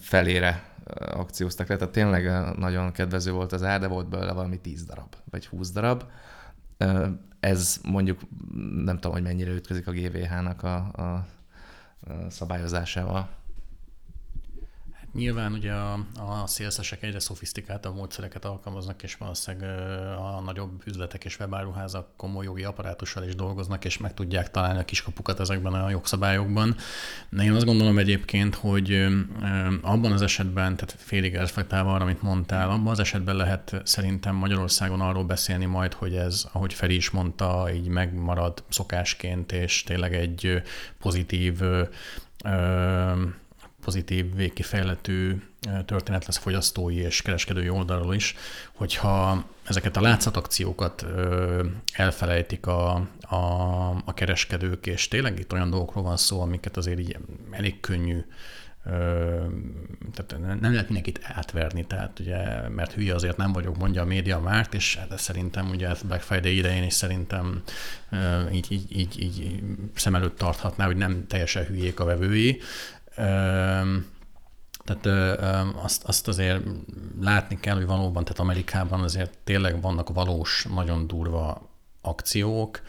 felére 0.00 0.74
akcióztak 0.98 1.68
le, 1.68 1.76
tehát 1.76 1.92
tényleg 1.92 2.56
nagyon 2.58 2.92
kedvező 2.92 3.32
volt 3.32 3.52
az 3.52 3.62
ár, 3.62 3.80
de 3.80 3.86
volt 3.86 4.08
belőle 4.08 4.32
valami 4.32 4.60
10 4.60 4.84
darab, 4.84 5.14
vagy 5.30 5.46
20 5.46 5.70
darab. 5.70 6.04
Ez 7.40 7.80
mondjuk 7.82 8.20
nem 8.84 8.94
tudom, 8.94 9.12
hogy 9.12 9.22
mennyire 9.22 9.50
ütközik 9.50 9.86
a 9.86 9.92
GVH-nak 9.92 10.62
a, 10.62 10.76
a 10.76 11.26
szabályozásával. 12.28 13.28
Nyilván 15.16 15.52
ugye 15.52 15.72
a, 15.72 15.92
a 16.16 16.46
szélszesek 16.46 17.02
egyre 17.02 17.18
szofisztikáltabb 17.18 17.94
módszereket 17.94 18.44
alkalmaznak, 18.44 19.02
és 19.02 19.16
valószínűleg 19.16 19.70
a 20.18 20.40
nagyobb 20.40 20.82
üzletek 20.86 21.24
és 21.24 21.38
webáruházak 21.38 22.08
komoly 22.16 22.44
jogi 22.44 22.64
apparátussal 22.64 23.24
is 23.24 23.34
dolgoznak, 23.34 23.84
és 23.84 23.98
meg 23.98 24.14
tudják 24.14 24.50
találni 24.50 24.78
a 24.78 24.84
kiskapukat 24.84 25.40
ezekben 25.40 25.72
a 25.72 25.90
jogszabályokban. 25.90 26.76
De 27.28 27.42
én 27.42 27.52
azt 27.52 27.64
gondolom 27.64 27.98
egyébként, 27.98 28.54
hogy 28.54 29.06
abban 29.82 30.12
az 30.12 30.22
esetben, 30.22 30.76
tehát 30.76 30.94
félig 30.98 31.34
reflektálva 31.34 31.94
arra, 31.94 32.02
amit 32.02 32.22
mondtál, 32.22 32.70
abban 32.70 32.92
az 32.92 32.98
esetben 32.98 33.36
lehet 33.36 33.80
szerintem 33.84 34.34
Magyarországon 34.34 35.00
arról 35.00 35.24
beszélni 35.24 35.64
majd, 35.64 35.92
hogy 35.92 36.14
ez, 36.14 36.46
ahogy 36.52 36.74
Feri 36.74 36.94
is 36.94 37.10
mondta, 37.10 37.68
így 37.74 37.88
megmarad 37.88 38.64
szokásként, 38.68 39.52
és 39.52 39.82
tényleg 39.82 40.14
egy 40.14 40.62
pozitív 40.98 41.62
pozitív, 43.86 44.34
végkifejletű 44.34 45.42
történet 45.84 46.26
lesz 46.26 46.36
fogyasztói 46.36 46.96
és 46.96 47.22
kereskedői 47.22 47.68
oldalról 47.68 48.14
is, 48.14 48.34
hogyha 48.72 49.44
ezeket 49.64 49.96
a 49.96 50.00
látszatakciókat 50.00 51.06
elfelejtik 51.92 52.66
a, 52.66 52.94
a, 53.20 53.44
a 54.04 54.14
kereskedők, 54.14 54.86
és 54.86 55.08
tényleg 55.08 55.38
itt 55.38 55.52
olyan 55.52 55.70
dolgokról 55.70 56.04
van 56.04 56.16
szó, 56.16 56.40
amiket 56.40 56.76
azért 56.76 56.98
így 56.98 57.16
elég 57.50 57.80
könnyű 57.80 58.24
tehát 60.12 60.60
nem 60.60 60.70
lehet 60.72 60.86
mindenkit 60.86 61.20
átverni, 61.22 61.86
tehát 61.86 62.18
ugye, 62.18 62.68
mert 62.68 62.92
hülye 62.92 63.14
azért 63.14 63.36
nem 63.36 63.52
vagyok, 63.52 63.76
mondja 63.76 64.02
a 64.02 64.04
média 64.04 64.40
márt, 64.40 64.74
és 64.74 64.98
de 65.08 65.16
szerintem 65.16 65.70
ugye 65.70 65.88
Black 66.04 66.22
Friday 66.22 66.56
idején 66.56 66.82
is 66.82 66.92
szerintem 66.92 67.62
így, 68.52 68.72
így, 68.72 68.98
így, 68.98 69.20
így 69.20 69.60
szem 69.94 70.14
előtt 70.14 70.38
tarthatná, 70.38 70.86
hogy 70.86 70.96
nem 70.96 71.26
teljesen 71.26 71.64
hülyék 71.64 72.00
a 72.00 72.04
vevői, 72.04 72.60
tehát 74.84 75.06
azt, 75.82 76.04
azt 76.04 76.28
azért 76.28 76.62
látni 77.20 77.60
kell, 77.60 77.74
hogy 77.74 77.86
valóban, 77.86 78.24
tehát 78.24 78.38
Amerikában 78.38 79.00
azért 79.00 79.38
tényleg 79.44 79.80
vannak 79.80 80.08
valós, 80.08 80.66
nagyon 80.74 81.06
durva 81.06 81.70
akciók, 82.00 82.80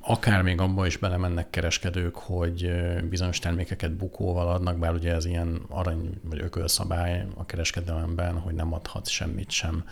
akár 0.00 0.42
még 0.42 0.60
abba 0.60 0.86
is 0.86 0.96
belemennek 0.96 1.50
kereskedők, 1.50 2.16
hogy 2.16 2.70
bizonyos 3.08 3.38
termékeket 3.38 3.92
bukóval 3.92 4.48
adnak, 4.48 4.78
bár 4.78 4.92
ugye 4.92 5.14
ez 5.14 5.24
ilyen 5.24 5.62
arany 5.68 6.20
vagy 6.22 6.40
ökölszabály 6.40 7.26
a 7.36 7.46
kereskedelemben, 7.46 8.38
hogy 8.38 8.54
nem 8.54 8.72
adhatsz 8.72 9.10
semmit 9.10 9.50
sem 9.50 9.84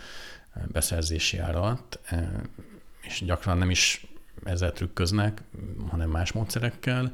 beszerzési 0.67 1.37
árat, 1.37 1.99
és 3.01 3.23
gyakran 3.25 3.57
nem 3.57 3.69
is 3.69 4.05
ezzel 4.43 4.71
trükköznek, 4.71 5.41
hanem 5.89 6.09
más 6.09 6.31
módszerekkel. 6.31 7.11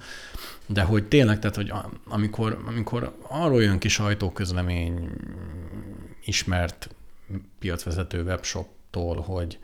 De 0.65 0.81
hogy 0.81 1.07
tényleg, 1.07 1.39
tehát, 1.39 1.55
hogy 1.55 1.71
amikor, 2.05 2.63
amikor 2.67 3.17
arról 3.27 3.63
jön 3.63 3.79
ki 3.79 3.87
sajtóközlemény 3.87 5.09
ismert 6.25 6.89
piacvezető 7.59 8.23
webshoptól, 8.23 9.21
hogy 9.21 9.59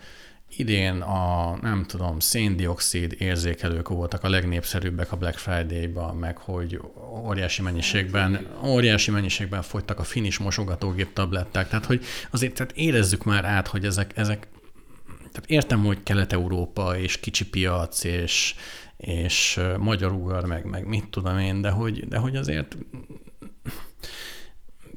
idén 0.55 1.01
a, 1.01 1.57
nem 1.61 1.85
tudom, 1.87 2.19
széndiokszid 2.19 3.15
érzékelők 3.17 3.89
voltak 3.89 4.23
a 4.23 4.29
legnépszerűbbek 4.29 5.11
a 5.11 5.17
Black 5.17 5.37
Friday-ban, 5.37 6.15
meg 6.15 6.37
hogy 6.37 6.81
óriási 7.25 7.61
mennyiségben, 7.61 8.47
óriási 8.65 9.11
mennyiségben 9.11 9.61
fogytak 9.61 9.99
a 9.99 10.03
finis 10.03 10.37
mosogatógép 10.37 11.13
tabletták, 11.13 11.69
tehát 11.69 11.85
hogy 11.85 12.03
azért 12.29 12.53
tehát 12.53 12.73
érezzük 12.75 13.23
már 13.23 13.45
át, 13.45 13.67
hogy 13.67 13.85
ezek, 13.85 14.17
ezek 14.17 14.47
tehát 15.31 15.49
értem, 15.49 15.83
hogy 15.83 16.03
Kelet-Európa 16.03 16.97
és 16.97 17.19
kicsi 17.19 17.49
piac, 17.49 18.03
és, 18.03 18.55
és 18.97 19.59
magyar 19.77 20.11
ugar, 20.11 20.45
meg, 20.45 20.65
meg 20.65 20.87
mit 20.87 21.09
tudom 21.09 21.37
én, 21.37 21.61
de 21.61 21.69
hogy, 21.69 22.07
de 22.07 22.17
hogy 22.17 22.35
azért 22.35 22.77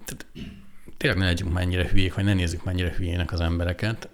tehát 0.04 0.26
tényleg 0.96 1.18
ne 1.18 1.24
legyünk 1.24 1.52
mennyire 1.52 1.88
hülyék, 1.88 2.14
vagy 2.14 2.24
ne 2.24 2.34
nézzük 2.34 2.64
mennyire 2.64 2.94
hülyének 2.96 3.32
az 3.32 3.40
embereket. 3.40 4.08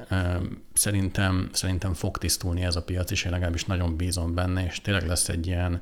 Szerintem, 0.73 1.49
szerintem 1.53 1.95
fog 1.95 2.19
tisztulni 2.19 2.63
ez 2.63 2.77
a 2.77 2.83
piac, 2.83 3.11
és 3.11 3.25
én 3.25 3.31
legalábbis 3.31 3.65
nagyon 3.65 3.97
bízom 3.97 4.35
benne, 4.35 4.65
és 4.65 4.81
tényleg 4.81 5.07
lesz 5.07 5.29
egy 5.29 5.47
ilyen, 5.47 5.81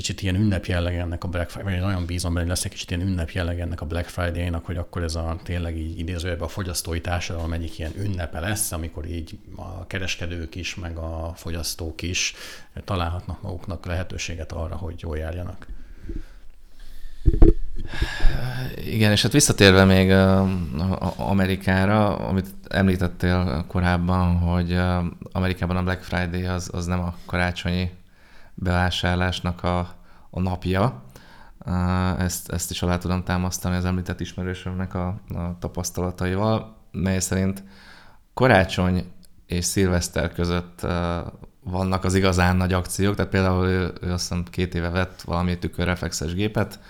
kicsit 0.00 0.22
ilyen 0.22 0.34
ünnep 0.34 0.64
jelleg 0.64 0.96
ennek 0.96 1.24
a 1.24 1.28
Black 1.28 1.50
Friday, 1.50 1.72
vagy 1.72 1.80
nagyon 1.80 2.06
bízom 2.06 2.32
benne, 2.32 2.46
hogy 2.46 2.54
lesz 2.54 2.64
egy 2.64 2.70
kicsit 2.70 2.90
ilyen 2.90 3.06
ünnep 3.06 3.30
jelleg 3.30 3.60
ennek 3.60 3.80
a 3.80 3.86
Black 3.86 4.08
Friday-nak, 4.08 4.66
hogy 4.66 4.76
akkor 4.76 5.02
ez 5.02 5.14
a 5.14 5.38
tényleg 5.42 5.76
így 5.76 5.98
idézőjelben 5.98 6.46
a 6.46 6.50
fogyasztói 6.50 7.00
társadalom 7.00 7.52
egyik 7.52 7.78
ilyen 7.78 7.92
ünnepe 7.98 8.40
lesz, 8.40 8.72
amikor 8.72 9.06
így 9.06 9.38
a 9.56 9.86
kereskedők 9.86 10.54
is, 10.54 10.74
meg 10.74 10.96
a 10.96 11.32
fogyasztók 11.36 12.02
is 12.02 12.34
találhatnak 12.84 13.42
maguknak 13.42 13.86
lehetőséget 13.86 14.52
arra, 14.52 14.76
hogy 14.76 14.94
jól 15.00 15.16
járjanak. 15.16 15.66
Igen, 18.84 19.10
és 19.10 19.22
hát 19.22 19.32
visszatérve 19.32 19.84
még 19.84 20.10
Amerikára, 21.16 22.16
amit 22.16 22.46
említettél 22.68 23.64
korábban, 23.68 24.38
hogy 24.38 24.78
Amerikában 25.32 25.76
a 25.76 25.82
Black 25.82 26.02
Friday 26.02 26.44
az, 26.44 26.70
az 26.72 26.86
nem 26.86 27.00
a 27.00 27.14
karácsonyi 27.26 27.90
bevásárlásnak 28.60 29.62
a, 29.62 29.78
a 30.30 30.40
napja. 30.40 31.02
Ezt, 32.18 32.52
ezt 32.52 32.70
is 32.70 32.82
alá 32.82 32.98
tudom 32.98 33.24
támasztani 33.24 33.76
az 33.76 33.84
említett 33.84 34.20
ismerősömnek 34.20 34.94
a, 34.94 35.06
a 35.28 35.56
tapasztalataival, 35.58 36.76
mely 36.92 37.18
szerint 37.18 37.64
karácsony 38.34 39.12
és 39.46 39.64
szilveszter 39.64 40.32
között 40.32 40.86
vannak 41.64 42.04
az 42.04 42.14
igazán 42.14 42.56
nagy 42.56 42.72
akciók, 42.72 43.14
tehát 43.14 43.30
például 43.30 43.66
ő, 43.66 43.92
ő 44.00 44.12
azt 44.12 44.28
hiszem 44.28 44.44
két 44.50 44.74
éve 44.74 44.88
vett 44.88 45.22
valami 45.22 45.58
tükörreflexes 45.58 46.34
gépet, 46.34 46.80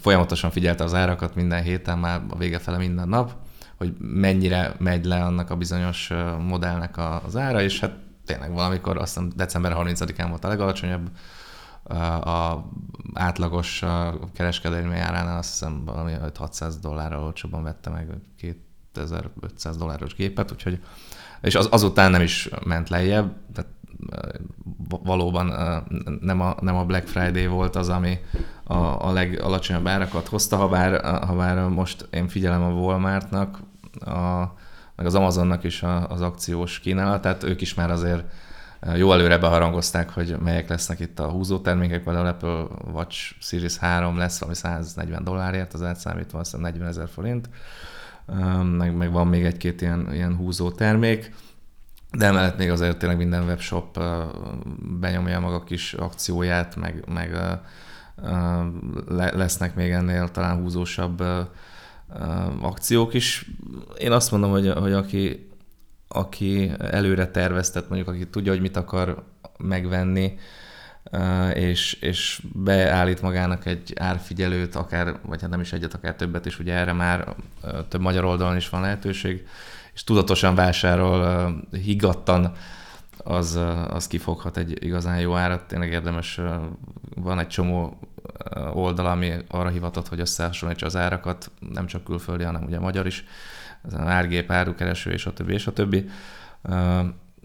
folyamatosan 0.00 0.50
figyelte 0.50 0.84
az 0.84 0.94
árakat 0.94 1.34
minden 1.34 1.62
héten, 1.62 1.98
már 1.98 2.22
a 2.28 2.36
vége 2.36 2.58
fele 2.58 2.76
minden 2.76 3.08
nap, 3.08 3.34
hogy 3.76 3.94
mennyire 3.98 4.74
megy 4.78 5.04
le 5.04 5.24
annak 5.24 5.50
a 5.50 5.56
bizonyos 5.56 6.12
modellnek 6.48 6.96
az 7.26 7.36
ára, 7.36 7.62
és 7.62 7.80
hát 7.80 7.96
tényleg 8.24 8.52
valamikor 8.52 8.96
azt 8.96 9.14
hiszem 9.14 9.32
december 9.36 9.72
30-án 9.76 10.26
volt 10.28 10.44
a 10.44 10.48
legalacsonyabb, 10.48 11.10
a 12.24 12.64
átlagos 13.14 13.84
kereskedelmi 14.34 14.98
áránál 14.98 15.38
azt 15.38 15.50
hiszem 15.50 15.84
valami 15.84 16.12
600 16.34 16.78
dollárral 16.78 17.24
olcsóban 17.24 17.62
vette 17.62 17.90
meg 17.90 18.08
2500 18.36 19.76
dolláros 19.76 20.14
gépet, 20.14 20.52
úgyhogy 20.52 20.80
és 21.40 21.54
az, 21.54 21.68
azután 21.70 22.10
nem 22.10 22.22
is 22.22 22.48
ment 22.64 22.88
lejjebb, 22.88 23.32
tehát 23.52 23.70
valóban 24.88 25.46
nem 26.20 26.40
a, 26.40 26.56
nem 26.60 26.76
a 26.76 26.84
Black 26.84 27.06
Friday 27.06 27.46
volt 27.46 27.76
az, 27.76 27.88
ami 27.88 28.18
a, 28.64 29.06
a 29.06 29.12
legalacsonyabb 29.12 29.86
árakat 29.86 30.28
hozta, 30.28 30.56
ha 30.56 30.68
bár, 30.68 31.04
ha 31.24 31.34
bár 31.34 31.68
most 31.68 32.08
én 32.10 32.28
figyelem 32.28 32.62
a 32.62 32.68
Walmartnak, 32.68 33.60
a, 34.00 34.42
meg 34.96 35.06
az 35.06 35.14
Amazonnak 35.14 35.64
is 35.64 35.82
az 36.08 36.20
akciós 36.20 36.80
kínálatát, 36.80 37.42
ők 37.42 37.60
is 37.60 37.74
már 37.74 37.90
azért 37.90 38.24
jó 38.96 39.12
előre 39.12 39.38
beharangozták, 39.38 40.10
hogy 40.10 40.36
melyek 40.42 40.68
lesznek 40.68 41.00
itt 41.00 41.18
a 41.18 41.28
húzó 41.28 41.58
termékek, 41.58 42.02
például 42.02 42.26
Apple 42.26 42.66
Watch 42.92 43.34
Series 43.40 43.76
3 43.76 44.18
lesz 44.18 44.38
valami 44.38 44.56
140 44.56 45.24
dollárért, 45.24 45.74
az 45.74 45.82
átszámítva 45.82 46.38
azt 46.38 46.56
40 46.56 46.88
ezer 46.88 47.08
forint, 47.08 47.48
meg, 48.62 48.96
meg 48.96 49.12
van 49.12 49.26
még 49.26 49.44
egy-két 49.44 49.80
ilyen, 49.80 50.08
ilyen 50.12 50.36
húzó 50.36 50.70
termék, 50.70 51.34
de 52.10 52.26
emellett 52.26 52.58
még 52.58 52.70
azért 52.70 52.98
tényleg 52.98 53.18
minden 53.18 53.44
webshop 53.44 54.00
benyomja 55.00 55.40
maga 55.40 55.64
kis 55.64 55.94
akcióját, 55.94 56.76
meg, 56.76 57.04
meg 57.08 57.38
lesznek 59.14 59.74
még 59.74 59.90
ennél 59.90 60.28
talán 60.28 60.56
húzósabb 60.56 61.22
akciók 62.60 63.14
is. 63.14 63.50
Én 63.98 64.12
azt 64.12 64.30
mondom, 64.30 64.50
hogy, 64.50 64.72
hogy 64.72 64.92
aki, 64.92 65.48
aki 66.08 66.70
előre 66.78 67.30
terveztet, 67.30 67.88
mondjuk 67.88 68.08
aki 68.08 68.28
tudja, 68.28 68.52
hogy 68.52 68.60
mit 68.60 68.76
akar 68.76 69.24
megvenni, 69.58 70.38
és, 71.54 71.92
és 71.92 72.42
beállít 72.52 73.22
magának 73.22 73.66
egy 73.66 73.92
árfigyelőt, 73.96 74.74
akár, 74.74 75.18
vagy 75.22 75.40
hát 75.40 75.50
nem 75.50 75.60
is 75.60 75.72
egyet, 75.72 75.94
akár 75.94 76.14
többet 76.14 76.46
is, 76.46 76.58
ugye 76.58 76.72
erre 76.72 76.92
már 76.92 77.34
több 77.88 78.00
magyar 78.00 78.24
oldalon 78.24 78.56
is 78.56 78.68
van 78.68 78.80
lehetőség, 78.80 79.46
és 79.94 80.04
tudatosan 80.04 80.54
vásárol 80.54 81.50
higgadtan, 81.70 82.52
az, 83.24 83.58
az 83.88 84.06
kifoghat 84.06 84.56
egy 84.56 84.84
igazán 84.84 85.20
jó 85.20 85.36
árat. 85.36 85.66
Tényleg 85.68 85.92
érdemes, 85.92 86.40
van 87.14 87.38
egy 87.38 87.48
csomó 87.48 87.98
oldal, 88.72 89.06
ami 89.06 89.32
arra 89.48 89.68
hivatott, 89.68 90.08
hogy 90.08 90.20
összehasonlítsa 90.20 90.86
az 90.86 90.96
árakat, 90.96 91.50
nem 91.70 91.86
csak 91.86 92.04
külföldi, 92.04 92.44
hanem 92.44 92.64
ugye 92.64 92.78
magyar 92.78 93.06
is, 93.06 93.24
az 93.82 93.94
árgép, 93.94 94.50
árukereső, 94.50 95.10
és 95.10 95.26
a 95.26 95.32
többi, 95.32 95.52
és 95.52 95.66
a 95.66 95.72
többi. 95.72 96.08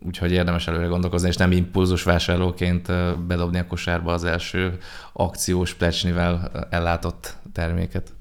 Úgyhogy 0.06 0.32
érdemes 0.32 0.68
előre 0.68 0.86
gondolkozni, 0.86 1.28
és 1.28 1.36
nem 1.36 1.52
impulzus 1.52 2.04
vásárlóként 2.04 2.88
bedobni 3.26 3.60
a 3.60 3.68
kosárba 3.68 4.14
az 4.14 4.24
első 4.24 4.78
akciós 5.14 5.74
plecsnivel 5.74 6.52
ellátott 6.70 7.38
terméket. 7.54 8.14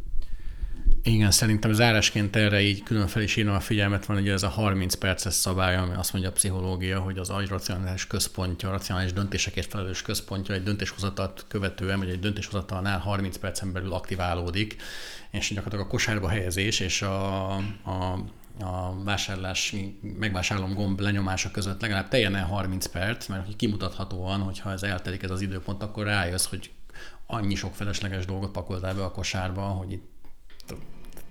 Igen, 1.03 1.31
szerintem 1.31 1.73
zárásként 1.73 2.37
erre 2.37 2.61
így 2.61 2.83
különfelé 2.83 3.25
is 3.25 3.37
írnom 3.37 3.55
a 3.55 3.61
figyelmet 3.61 4.07
van, 4.07 4.17
hogy 4.17 4.29
ez 4.29 4.43
a 4.43 4.49
30 4.49 4.95
perces 4.95 5.35
szabály, 5.35 5.77
ami 5.77 5.95
azt 5.95 6.13
mondja 6.13 6.31
a 6.31 6.35
pszichológia, 6.35 7.01
hogy 7.01 7.19
az 7.19 7.31
agy 7.31 7.49
racionális 7.49 8.07
központja, 8.07 8.69
a 8.69 8.73
racionális 8.73 9.13
döntésekért 9.13 9.71
felelős 9.71 10.03
központja 10.03 10.55
egy 10.55 10.63
döntéshozatat 10.63 11.45
követően, 11.49 11.99
vagy 11.99 12.09
egy 12.09 12.21
döntéshozatalnál 12.21 12.99
30 12.99 13.37
percen 13.37 13.73
belül 13.73 13.93
aktiválódik, 13.93 14.77
és 15.31 15.49
gyakorlatilag 15.49 15.87
a 15.87 15.89
kosárba 15.89 16.29
helyezés 16.29 16.81
és 16.81 17.03
a, 17.03 17.55
a 17.57 18.25
a 18.61 19.03
vásárlás, 19.05 19.75
megvásárlom 20.19 20.75
gomb 20.75 21.01
lenyomása 21.01 21.51
között 21.51 21.81
legalább 21.81 22.09
teljen 22.09 22.45
30 22.45 22.87
perc, 22.87 23.27
mert 23.27 23.57
kimutathatóan, 23.57 24.41
hogyha 24.41 24.73
ez 24.73 24.83
eltelik 24.83 25.23
ez 25.23 25.31
az 25.31 25.41
időpont, 25.41 25.83
akkor 25.83 26.05
rájössz, 26.05 26.47
hogy 26.47 26.71
annyi 27.27 27.55
sok 27.55 27.75
felesleges 27.75 28.25
dolgot 28.25 28.51
pakoltál 28.51 28.95
be 28.95 29.05
a 29.05 29.11
kosárba, 29.11 29.63
hogy 29.63 29.93
itt 29.93 30.18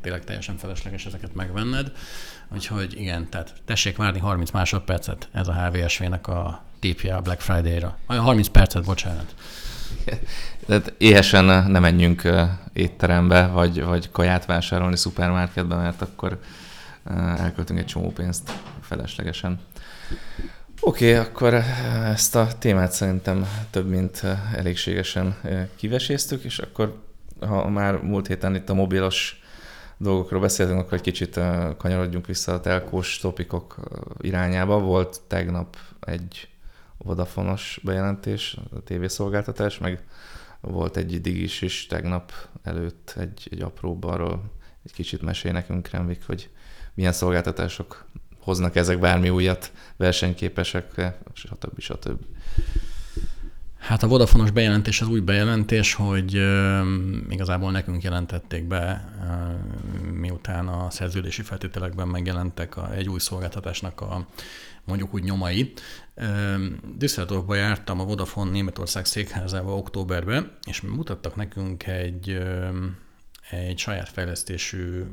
tényleg 0.01 0.23
teljesen 0.23 0.57
felesleges 0.57 1.05
ezeket 1.05 1.35
megvenned. 1.35 1.91
Úgyhogy 2.53 2.99
igen, 2.99 3.29
tehát 3.29 3.53
tessék 3.65 3.97
várni 3.97 4.19
30 4.19 4.51
másodpercet, 4.51 5.29
ez 5.31 5.47
a 5.47 5.53
HVSV-nek 5.53 6.27
a 6.27 6.63
tipje 6.79 7.15
a 7.15 7.21
Black 7.21 7.41
Friday-ra. 7.41 7.97
30 8.07 8.47
percet, 8.47 8.83
bocsánat. 8.83 9.35
Tehát 10.67 10.93
éhesen 10.97 11.45
nem 11.45 11.81
menjünk 11.81 12.29
étterembe, 12.73 13.47
vagy, 13.47 13.83
vagy 13.83 14.11
kaját 14.11 14.45
vásárolni 14.45 14.97
szupermarketbe, 14.97 15.75
mert 15.75 16.01
akkor 16.01 16.39
elköltünk 17.37 17.79
egy 17.79 17.85
csomó 17.85 18.11
pénzt 18.11 18.51
feleslegesen. 18.81 19.59
Oké, 20.79 21.15
okay, 21.15 21.25
akkor 21.25 21.53
ezt 22.03 22.35
a 22.35 22.47
témát 22.59 22.91
szerintem 22.91 23.47
több 23.69 23.89
mint 23.89 24.23
elégségesen 24.55 25.35
kiveséztük, 25.75 26.43
és 26.43 26.59
akkor 26.59 27.06
ha 27.39 27.69
már 27.69 28.01
múlt 28.01 28.27
héten 28.27 28.55
itt 28.55 28.69
a 28.69 28.73
mobilos 28.73 29.41
dolgokról 29.97 30.41
beszéltünk, 30.41 30.79
akkor 30.79 30.93
egy 30.93 31.01
kicsit 31.01 31.39
kanyarodjunk 31.77 32.25
vissza 32.25 32.53
a 32.53 32.59
telkós 32.59 33.17
topikok 33.17 33.79
irányába. 34.19 34.79
Volt 34.79 35.21
tegnap 35.27 35.77
egy 35.99 36.49
Vodafonos 36.97 37.79
bejelentés, 37.83 38.57
a 38.75 38.83
tévészolgáltatás, 38.83 39.77
meg 39.77 40.03
volt 40.61 40.97
egy 40.97 41.21
digis 41.21 41.61
is 41.61 41.85
tegnap 41.85 42.31
előtt 42.63 43.13
egy, 43.17 43.47
egy 43.51 43.61
apróbb 43.61 44.03
arról 44.03 44.51
egy 44.85 44.93
kicsit 44.93 45.21
mesél 45.21 45.51
nekünk, 45.51 45.89
Remvik, 45.89 46.25
hogy 46.25 46.49
milyen 46.93 47.13
szolgáltatások 47.13 48.05
hoznak 48.39 48.75
ezek 48.75 48.99
bármi 48.99 49.29
újat, 49.29 49.71
versenyképesek, 49.97 51.01
stb. 51.33 51.79
stb. 51.79 52.25
Hát 53.87 54.03
a 54.03 54.07
Vodafonos 54.07 54.51
bejelentés 54.51 55.01
az 55.01 55.07
új 55.07 55.19
bejelentés, 55.19 55.93
hogy 55.93 56.37
uh, 56.37 56.87
igazából 57.29 57.71
nekünk 57.71 58.03
jelentették 58.03 58.63
be, 58.63 59.13
uh, 59.19 60.11
miután 60.11 60.67
a 60.67 60.89
szerződési 60.89 61.41
feltételekben 61.41 62.07
megjelentek 62.07 62.77
a, 62.77 62.93
egy 62.93 63.09
új 63.09 63.19
szolgáltatásnak 63.19 64.01
a 64.01 64.27
mondjuk 64.83 65.13
úgy 65.13 65.23
nyomai. 65.23 65.73
Düsseldorfba 66.97 67.55
jártam 67.55 67.99
a 67.99 68.03
Vodafone 68.03 68.51
Németország 68.51 69.05
székházába 69.05 69.77
októberben, 69.77 70.51
és 70.65 70.81
mutattak 70.81 71.35
nekünk 71.35 71.87
egy 71.87 72.29
uh, 72.29 72.75
egy 73.49 73.77
saját 73.77 74.09
fejlesztésű, 74.09 75.03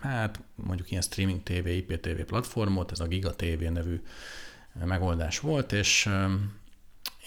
hát 0.00 0.40
mondjuk 0.54 0.90
ilyen 0.90 1.02
streaming 1.02 1.42
TV, 1.42 1.66
IPTV 1.66 2.20
platformot, 2.26 2.92
ez 2.92 3.00
a 3.00 3.06
Giga 3.06 3.34
TV 3.34 3.62
nevű 3.72 4.00
megoldás 4.84 5.40
volt, 5.40 5.72
és 5.72 6.08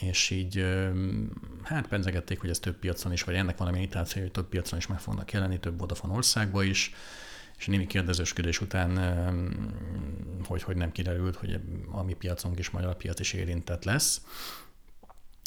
és 0.01 0.29
így 0.29 0.65
hát 1.63 1.87
penzegették, 1.87 2.39
hogy 2.39 2.49
ez 2.49 2.59
több 2.59 2.75
piacon 2.75 3.11
is, 3.11 3.23
vagy 3.23 3.35
ennek 3.35 3.57
valami 3.57 3.77
imitáció, 3.77 4.21
hogy 4.21 4.31
több 4.31 4.49
piacon 4.49 4.79
is 4.79 4.87
meg 4.87 4.99
fognak 4.99 5.31
jelenni, 5.31 5.59
több 5.59 5.79
Vodafone 5.79 6.13
országba 6.13 6.63
is, 6.63 6.93
és 7.57 7.67
némi 7.67 7.87
kérdezősködés 7.87 8.61
után, 8.61 8.99
hogy, 10.47 10.63
hogy 10.63 10.75
nem 10.75 10.91
kiderült, 10.91 11.35
hogy 11.35 11.59
a 11.91 12.03
mi 12.03 12.13
piacunk 12.13 12.59
is 12.59 12.69
magyar 12.69 12.95
piac 12.95 13.19
is 13.19 13.33
érintett 13.33 13.83
lesz. 13.83 14.21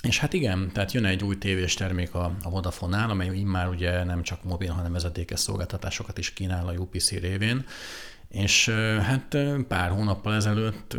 És 0.02 0.18
hát 0.18 0.32
igen, 0.32 0.70
tehát 0.72 0.92
jön 0.92 1.04
egy 1.04 1.24
új 1.24 1.38
tévés 1.38 1.74
termék 1.74 2.14
a, 2.14 2.36
a 2.42 2.50
Vodafone-nál, 2.50 3.10
amely 3.10 3.36
immár 3.36 3.68
ugye 3.68 4.04
nem 4.04 4.22
csak 4.22 4.44
mobil, 4.44 4.72
hanem 4.72 4.92
vezetékes 4.92 5.40
szolgáltatásokat 5.40 6.18
is 6.18 6.32
kínál 6.32 6.68
a 6.68 6.72
UPC 6.72 7.10
révén, 7.10 7.64
és 8.34 8.68
hát 9.00 9.36
pár 9.68 9.90
hónappal 9.90 10.34
ezelőtt, 10.34 10.96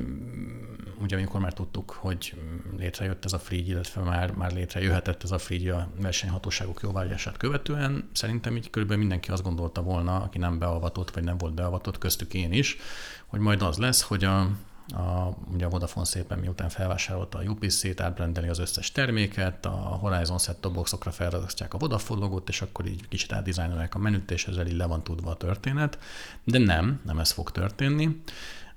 ugye 1.02 1.16
amikor 1.16 1.40
már 1.40 1.54
tudtuk, 1.54 1.92
hogy 1.92 2.34
létrejött 2.78 3.26
ez 3.26 3.34
a 3.34 3.40
Free, 3.40 3.60
illetve 3.60 4.02
már, 4.02 4.32
már 4.32 4.52
létrejöhetett 4.52 5.24
ez 5.24 5.32
a 5.32 5.38
Free 5.38 5.76
a 5.76 5.90
versenyhatóságok 6.02 6.80
jóvágyását 6.82 7.38
követően, 7.38 8.10
szerintem 8.14 8.56
így 8.56 8.70
körülbelül 8.70 9.02
mindenki 9.02 9.32
azt 9.32 9.44
gondolta 9.44 9.82
volna, 9.82 10.22
aki 10.22 10.38
nem 10.38 10.60
beavatott, 10.60 11.12
vagy 11.12 11.24
nem 11.24 11.38
volt 11.38 11.54
beavatott, 11.54 11.98
köztük 11.98 12.34
én 12.34 12.52
is, 12.52 12.78
hogy 13.26 13.40
majd 13.40 13.62
az 13.62 13.78
lesz, 13.78 14.02
hogy 14.02 14.24
a, 14.24 14.50
a, 14.88 15.30
ugye 15.54 15.66
a 15.66 15.70
Vodafone 15.70 16.06
szépen 16.06 16.40
miután 16.40 16.70
felvásárolta 16.70 17.38
a 17.38 17.44
UPC-t, 17.44 18.02
átbrendeli 18.02 18.48
az 18.48 18.60
összes 18.60 18.92
terméket, 18.92 19.66
a 19.66 19.70
Horizon 19.70 20.38
set 20.38 20.72
boxokra 20.72 21.12
felragasztják 21.12 21.74
a 21.74 21.78
Vodafone 21.78 22.20
logót, 22.20 22.50
és 22.50 22.62
akkor 22.62 22.86
így 22.86 23.08
kicsit 23.08 23.32
átdizájnolják 23.32 23.96
a 23.96 24.00
menüt, 24.00 24.32
és 24.32 24.48
ezzel 24.48 24.68
így 24.68 24.76
le 24.76 24.86
van 24.86 25.04
tudva 25.04 25.32
a 25.32 25.36
történet. 25.36 26.00
De 26.44 26.58
nem, 26.58 27.02
nem 27.04 27.20
ez 27.20 27.32
fog 27.32 27.52
történni. 27.52 28.22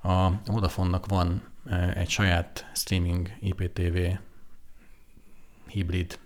A 0.02 0.30
Vodafone-nak 0.44 1.06
van 1.06 1.42
e, 1.66 1.92
egy 1.96 2.08
saját 2.08 2.70
streaming 2.74 3.30
IPTV 3.40 3.98
hibrid 5.66 6.18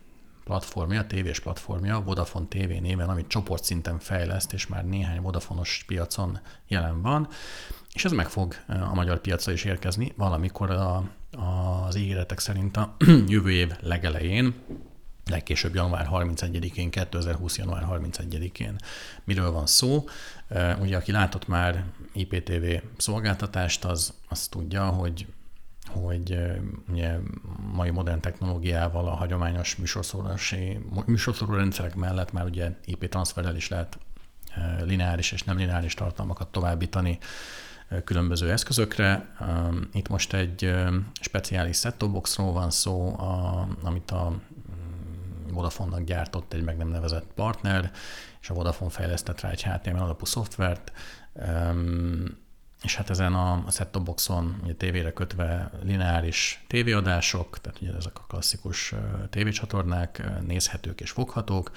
platformja, 0.45 1.07
tévés 1.07 1.41
platformja, 1.41 2.01
Vodafone 2.01 2.47
TV 2.49 2.81
néven, 2.81 3.09
amit 3.09 3.29
csoportszinten 3.29 3.99
fejleszt, 3.99 4.53
és 4.53 4.67
már 4.67 4.85
néhány 4.85 5.21
Vodafonos 5.21 5.85
piacon 5.87 6.39
jelen 6.69 7.03
van, 7.03 7.29
és 7.95 8.05
ez 8.05 8.13
meg 8.13 8.29
fog 8.29 8.55
a 8.69 8.95
magyar 8.95 9.21
piacra 9.21 9.53
is 9.53 9.65
érkezni 9.65 10.13
valamikor 10.17 10.71
a, 10.71 11.11
az 11.87 11.97
ígéretek 11.97 12.39
szerint 12.39 12.77
a 12.77 12.97
jövő 13.27 13.51
év 13.51 13.73
legelején, 13.81 14.55
legkésőbb 15.31 15.75
január 15.75 16.09
31-én, 16.13 16.91
2020. 16.91 17.59
január 17.59 17.87
31-én. 17.91 18.77
Miről 19.25 19.51
van 19.51 19.67
szó? 19.67 20.05
Ugye, 20.81 20.97
aki 20.97 21.13
látott 21.13 21.49
már 21.49 21.85
IPTV 22.13 22.65
szolgáltatást, 22.97 23.85
az 23.85 24.15
azt 24.29 24.51
tudja, 24.51 24.85
hogy 24.87 25.27
hogy 25.89 26.39
ugye 26.91 27.19
mai 27.73 27.91
modern 27.91 28.21
technológiával 28.21 29.07
a 29.07 29.15
hagyományos 29.15 29.77
műsorszórási, 29.77 30.79
műsorszóró 31.07 31.55
rendszerek 31.55 31.95
mellett 31.95 32.33
már 32.33 32.45
ugye 32.45 32.71
IP 32.85 33.09
transferrel 33.09 33.57
is 33.57 33.69
lehet 33.69 33.99
lineáris 34.85 35.33
és 35.33 35.43
nem 35.43 35.57
lineáris 35.57 35.95
tartalmakat 35.95 36.49
továbbítani 36.49 37.19
különböző 38.05 38.51
eszközökre. 38.51 39.37
Itt 39.93 40.09
most 40.09 40.33
egy 40.33 40.75
speciális 41.21 41.77
set 41.77 42.11
boxról 42.11 42.53
van 42.53 42.71
szó, 42.71 43.19
amit 43.83 44.11
a 44.11 44.31
mm, 44.31 45.53
Vodafone-nak 45.53 46.05
gyártott 46.05 46.53
egy 46.53 46.63
meg 46.63 46.77
nem 46.77 46.89
nevezett 46.89 47.27
partner, 47.35 47.91
és 48.41 48.51
a 48.51 48.55
Vodafone 48.55 48.91
fejlesztett 48.91 49.41
rá 49.41 49.51
egy 49.51 49.63
HTML 49.63 50.03
alapú 50.03 50.25
szoftvert, 50.25 50.93
és 52.83 52.97
hát 52.97 53.11
ezen 53.11 53.35
a 53.35 53.65
set 53.71 54.03
boxon 54.03 54.61
ugye 54.63 54.75
tévére 54.75 55.13
kötve 55.13 55.71
lineáris 55.83 56.65
tévéadások, 56.69 57.61
tehát 57.61 57.81
ugye 57.81 57.93
ezek 57.93 58.19
a 58.19 58.25
klasszikus 58.29 58.95
tévécsatornák 59.31 60.23
nézhetők 60.47 61.01
és 61.01 61.11
foghatók, 61.11 61.71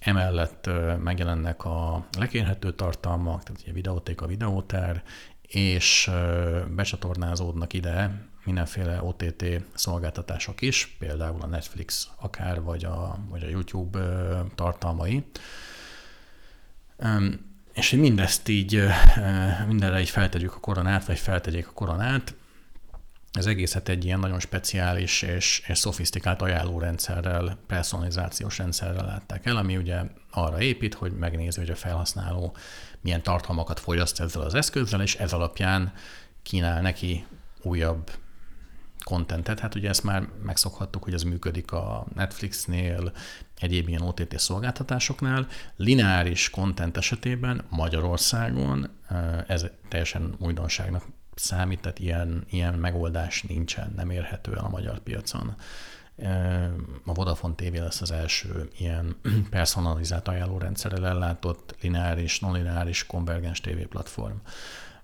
emellett 0.00 0.70
megjelennek 1.02 1.64
a 1.64 2.06
lekérhető 2.18 2.72
tartalmak, 2.72 3.42
tehát 3.42 3.60
ugye 3.62 3.72
videóték 3.72 4.20
a 4.20 4.26
videótár, 4.26 5.02
és 5.50 6.10
becsatornázódnak 6.68 7.72
ide 7.72 8.28
mindenféle 8.44 9.02
OTT 9.02 9.44
szolgáltatások 9.74 10.60
is, 10.60 10.96
például 10.98 11.42
a 11.42 11.46
Netflix 11.46 12.08
akár, 12.16 12.62
vagy 12.62 12.84
a, 12.84 13.18
vagy 13.28 13.42
a 13.42 13.48
YouTube 13.48 13.98
tartalmai. 14.54 15.24
És 17.72 17.90
hogy 17.90 17.98
mindezt 17.98 18.48
így, 18.48 18.82
mindenre 19.66 20.00
így 20.00 20.10
feltegyük 20.10 20.54
a 20.54 20.60
koronát, 20.60 21.06
vagy 21.06 21.18
feltegyék 21.18 21.68
a 21.68 21.72
koronát, 21.72 22.34
az 23.32 23.46
egészet 23.46 23.88
egy 23.88 24.04
ilyen 24.04 24.18
nagyon 24.18 24.40
speciális 24.40 25.22
és, 25.22 25.62
és 25.66 25.78
szofisztikált 25.78 26.42
ajánlórendszerrel, 26.42 27.58
personalizációs 27.66 28.58
rendszerrel 28.58 29.04
látták 29.04 29.46
el, 29.46 29.56
ami 29.56 29.76
ugye 29.76 30.02
arra 30.30 30.60
épít, 30.60 30.94
hogy 30.94 31.12
megnézi, 31.12 31.58
hogy 31.58 31.70
a 31.70 31.76
felhasználó 31.76 32.56
milyen 33.00 33.22
tartalmakat 33.22 33.80
fogyaszt 33.80 34.20
ezzel 34.20 34.42
az 34.42 34.54
eszközzel, 34.54 35.02
és 35.02 35.16
ez 35.16 35.32
alapján 35.32 35.92
kínál 36.42 36.80
neki 36.80 37.24
újabb 37.62 38.10
kontentet. 39.04 39.60
Hát 39.60 39.74
ugye 39.74 39.88
ezt 39.88 40.04
már 40.04 40.28
megszokhattuk, 40.42 41.04
hogy 41.04 41.14
ez 41.14 41.22
működik 41.22 41.72
a 41.72 42.06
Netflixnél, 42.14 43.12
egyéb 43.58 43.88
ilyen 43.88 44.02
OTT 44.02 44.38
szolgáltatásoknál. 44.38 45.46
Lineáris 45.76 46.50
kontent 46.50 46.96
esetében 46.96 47.64
Magyarországon 47.68 48.90
ez 49.46 49.66
teljesen 49.88 50.34
újdonságnak 50.38 51.04
számít, 51.40 51.80
tehát 51.80 51.98
ilyen, 51.98 52.44
ilyen 52.50 52.74
megoldás 52.74 53.42
nincsen, 53.42 53.92
nem 53.96 54.10
érhető 54.10 54.52
el 54.52 54.64
a 54.64 54.68
magyar 54.68 54.98
piacon. 54.98 55.54
A 57.04 57.12
Vodafone 57.14 57.54
TV 57.54 57.74
lesz 57.74 58.00
az 58.00 58.10
első 58.10 58.68
ilyen 58.78 59.16
personalizált 59.50 60.28
ajánlórendszerrel 60.28 61.06
ellátott 61.06 61.76
lineáris, 61.80 62.40
non-lineáris, 62.40 63.06
konvergens 63.06 63.60
TV 63.60 63.80
platform. 63.88 64.36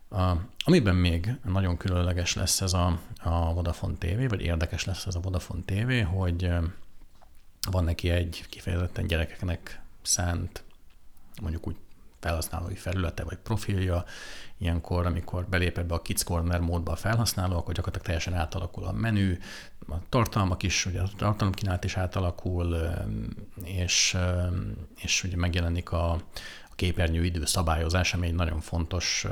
A, 0.08 0.32
amiben 0.64 0.94
még 0.94 1.34
nagyon 1.44 1.76
különleges 1.76 2.34
lesz 2.34 2.60
ez 2.60 2.72
a, 2.72 3.00
a 3.22 3.54
Vodafone 3.54 3.94
TV, 3.98 4.28
vagy 4.28 4.40
érdekes 4.40 4.84
lesz 4.84 5.06
ez 5.06 5.14
a 5.14 5.20
Vodafone 5.20 5.62
TV, 5.64 6.14
hogy 6.14 6.50
van 7.70 7.84
neki 7.84 8.10
egy 8.10 8.44
kifejezetten 8.48 9.06
gyerekeknek 9.06 9.80
szánt, 10.02 10.64
mondjuk 11.40 11.66
úgy 11.66 11.76
felhasználói 12.26 12.74
felülete 12.74 13.24
vagy 13.24 13.36
profilja, 13.36 14.04
ilyenkor, 14.58 15.06
amikor 15.06 15.46
belép 15.46 15.78
ebbe 15.78 15.94
a 15.94 16.02
Kids 16.02 16.24
Corner 16.24 16.60
módba 16.60 16.92
a 16.92 16.96
felhasználó, 16.96 17.56
akkor 17.56 17.74
gyakorlatilag 17.74 18.06
teljesen 18.06 18.34
átalakul 18.34 18.84
a 18.84 18.92
menü, 18.92 19.38
a 19.88 19.94
tartalmak 20.08 20.62
is, 20.62 20.86
ugye 20.86 21.00
a 21.00 21.08
tartalomkínálat 21.16 21.84
is 21.84 21.96
átalakul, 21.96 22.76
és, 23.64 24.16
és 24.96 25.24
ugye 25.24 25.36
megjelenik 25.36 25.92
a, 25.92 26.12
a 26.70 26.74
képernyő 26.74 27.24
idő 27.24 27.44
szabályozás, 27.44 28.14
ami 28.14 28.26
egy 28.26 28.34
nagyon 28.34 28.60
fontos 28.60 29.26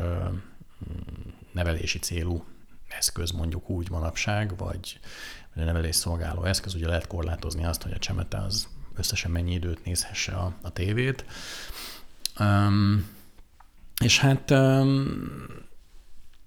nevelési 1.52 1.98
célú 1.98 2.44
eszköz, 2.88 3.30
mondjuk 3.30 3.70
úgy 3.70 3.90
manapság, 3.90 4.56
vagy 4.56 5.00
a 5.54 5.60
nevelés 5.60 5.96
szolgáló 5.96 6.44
eszköz, 6.44 6.74
ugye 6.74 6.86
lehet 6.86 7.06
korlátozni 7.06 7.64
azt, 7.64 7.82
hogy 7.82 7.92
a 7.92 7.98
csemete 7.98 8.38
az 8.38 8.68
összesen 8.96 9.30
mennyi 9.30 9.52
időt 9.52 9.84
nézhesse 9.84 10.32
a, 10.32 10.54
a 10.62 10.70
tévét. 10.70 11.24
Um, 12.40 13.06
és 14.02 14.18
hát 14.18 14.50
um, 14.50 15.28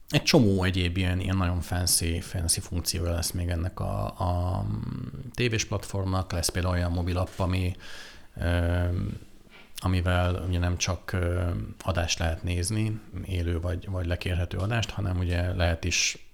egy 0.10 0.24
csomó 0.24 0.64
egyéb 0.64 0.98
ilyen, 0.98 1.20
ilyen 1.20 1.38
nagyon 1.38 1.62
fancy, 1.62 2.20
fancy 2.20 2.60
funkciója 2.60 3.12
lesz 3.12 3.32
még 3.32 3.50
ennek 3.50 3.80
a, 3.80 4.06
a 4.06 4.66
tévés 5.34 5.66
platformnak, 5.66 6.32
lesz 6.32 6.50
például 6.50 6.74
olyan 6.74 6.92
mobil 6.92 7.18
app, 7.18 7.40
ami 7.40 7.76
um, 8.36 9.26
amivel 9.80 10.46
ugye 10.48 10.60
nem 10.60 10.78
csak 10.78 11.16
adást 11.84 12.20
lehet 12.20 12.44
nézni, 12.44 13.00
élő 13.26 13.60
vagy, 13.60 13.90
vagy 13.90 14.06
lekérhető 14.06 14.58
adást, 14.58 14.90
hanem 14.90 15.18
ugye 15.18 15.54
lehet 15.54 15.84
is 15.84 16.27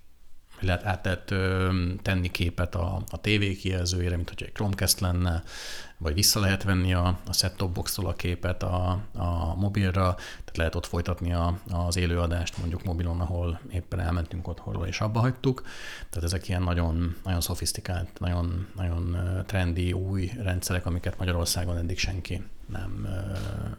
lehet 0.59 0.85
át 0.85 1.33
tenni 2.01 2.31
képet 2.31 2.75
a, 2.75 3.01
a 3.11 3.21
TV 3.21 3.59
kijelzőjére, 3.59 4.15
mint 4.15 4.29
hogy 4.29 4.43
egy 4.43 4.51
Chromecast 4.51 4.99
lenne, 4.99 5.43
vagy 5.97 6.13
vissza 6.13 6.39
lehet 6.39 6.63
venni 6.63 6.93
a, 6.93 7.19
a 7.27 7.33
set-top 7.33 7.73
boxtól 7.73 8.07
a 8.07 8.13
képet 8.13 8.63
a, 8.63 8.99
a 9.13 9.55
mobilra, 9.55 10.15
tehát 10.15 10.57
lehet 10.57 10.75
ott 10.75 10.85
folytatni 10.85 11.33
a, 11.33 11.59
az 11.69 11.95
élőadást 11.95 12.57
mondjuk 12.57 12.83
mobilon, 12.83 13.21
ahol 13.21 13.59
éppen 13.71 13.99
elmentünk 13.99 14.47
otthonról 14.47 14.87
és 14.87 15.01
abba 15.01 15.19
hagytuk. 15.19 15.63
Tehát 16.09 16.23
ezek 16.23 16.47
ilyen 16.47 16.63
nagyon, 16.63 17.15
nagyon 17.23 17.41
szofisztikált, 17.41 18.19
nagyon, 18.19 18.67
nagyon 18.75 19.17
trendi 19.45 19.93
új 19.93 20.31
rendszerek, 20.41 20.85
amiket 20.85 21.17
Magyarországon 21.17 21.77
eddig 21.77 21.97
senki 21.97 22.43
nem, 22.65 23.07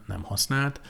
nem 0.07 0.23
használt. 0.23 0.81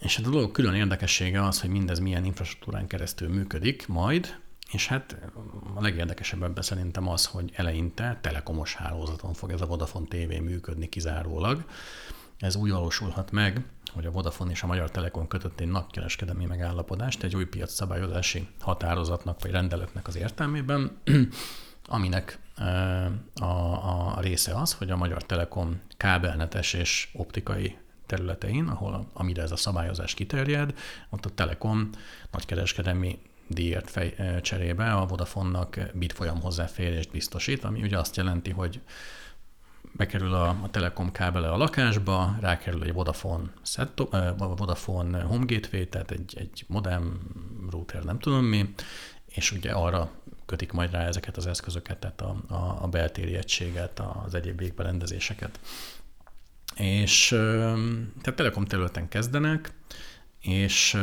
És 0.00 0.16
hát 0.16 0.26
a 0.26 0.30
dolog 0.30 0.50
külön 0.50 0.74
érdekessége 0.74 1.44
az, 1.44 1.60
hogy 1.60 1.70
mindez 1.70 1.98
milyen 1.98 2.24
infrastruktúrán 2.24 2.86
keresztül 2.86 3.28
működik 3.28 3.86
majd, 3.88 4.38
és 4.76 4.86
hát 4.86 5.16
a 5.74 5.80
legérdekesebb 5.80 6.42
ebben 6.42 6.62
szerintem 6.62 7.08
az, 7.08 7.26
hogy 7.26 7.52
eleinte 7.54 8.18
telekomos 8.20 8.74
hálózaton 8.74 9.32
fog 9.32 9.50
ez 9.50 9.60
a 9.60 9.66
Vodafone 9.66 10.06
TV 10.06 10.42
működni 10.42 10.88
kizárólag. 10.88 11.64
Ez 12.38 12.56
úgy 12.56 12.70
valósulhat 12.70 13.30
meg, 13.30 13.64
hogy 13.92 14.06
a 14.06 14.10
Vodafone 14.10 14.50
és 14.50 14.62
a 14.62 14.66
Magyar 14.66 14.90
Telekom 14.90 15.28
kötött 15.28 15.60
egy 15.60 15.68
nagykereskedelmi 15.68 16.44
megállapodást 16.44 17.22
egy 17.22 17.36
új 17.36 17.44
piac 17.44 17.72
szabályozási 17.72 18.48
határozatnak 18.60 19.42
vagy 19.42 19.50
rendeletnek 19.50 20.06
az 20.06 20.16
értelmében, 20.16 20.98
aminek 21.86 22.38
a, 23.34 23.44
a, 23.44 24.16
a 24.16 24.20
része 24.20 24.54
az, 24.54 24.72
hogy 24.72 24.90
a 24.90 24.96
Magyar 24.96 25.22
Telekom 25.22 25.80
kábelnetes 25.96 26.72
és 26.72 27.08
optikai 27.12 27.76
területein, 28.06 28.66
ahol 28.66 29.10
amire 29.12 29.42
ez 29.42 29.50
a 29.50 29.56
szabályozás 29.56 30.14
kiterjed, 30.14 30.74
ott 31.10 31.24
a 31.24 31.30
Telekom 31.30 31.90
nagykereskedelmi 32.30 33.18
díjért 33.46 33.90
fej, 33.90 34.40
cserébe 34.42 34.92
a 34.92 35.06
Vodafone-nak 35.06 35.78
bitfolyam 35.94 36.40
hozzáférést 36.40 37.10
biztosít, 37.10 37.64
ami 37.64 37.82
ugye 37.82 37.98
azt 37.98 38.16
jelenti, 38.16 38.50
hogy 38.50 38.80
bekerül 39.92 40.34
a, 40.34 40.48
a 40.48 40.68
Telekom 40.70 41.12
kábele 41.12 41.50
a 41.50 41.56
lakásba, 41.56 42.36
rákerül 42.40 42.82
egy 42.82 42.92
Vodafone, 42.92 43.50
set, 43.62 44.02
Vodafone 44.36 45.22
Home 45.22 45.44
Gateway, 45.46 45.86
tehát 45.86 46.10
egy, 46.10 46.34
egy 46.38 46.64
modem 46.66 47.20
router, 47.70 48.02
nem 48.02 48.18
tudom 48.18 48.44
mi, 48.44 48.74
és 49.26 49.52
ugye 49.52 49.70
arra 49.70 50.10
kötik 50.46 50.72
majd 50.72 50.90
rá 50.90 51.06
ezeket 51.06 51.36
az 51.36 51.46
eszközöket, 51.46 51.98
tehát 51.98 52.20
a, 52.20 52.36
a, 52.48 52.78
a 52.82 52.88
beltéri 52.88 53.34
egységet, 53.34 54.02
az 54.24 54.34
egyéb 54.34 54.58
végberendezéseket. 54.58 55.60
És 56.76 57.28
tehát 58.20 58.34
Telekom 58.34 58.64
területen 58.64 59.08
kezdenek, 59.08 59.72
és 60.40 60.96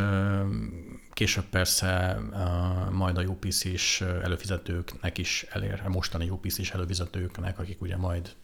később 1.13 1.45
persze 1.45 2.19
majd 2.91 3.17
a 3.17 3.21
UPC 3.21 3.63
is 3.63 4.01
előfizetőknek 4.01 5.17
is 5.17 5.45
elér, 5.49 5.81
mostani 5.87 6.29
UPC 6.29 6.57
is 6.57 6.71
előfizetőknek, 6.71 7.59
akik 7.59 7.81
ugye 7.81 7.97
majd 7.97 8.35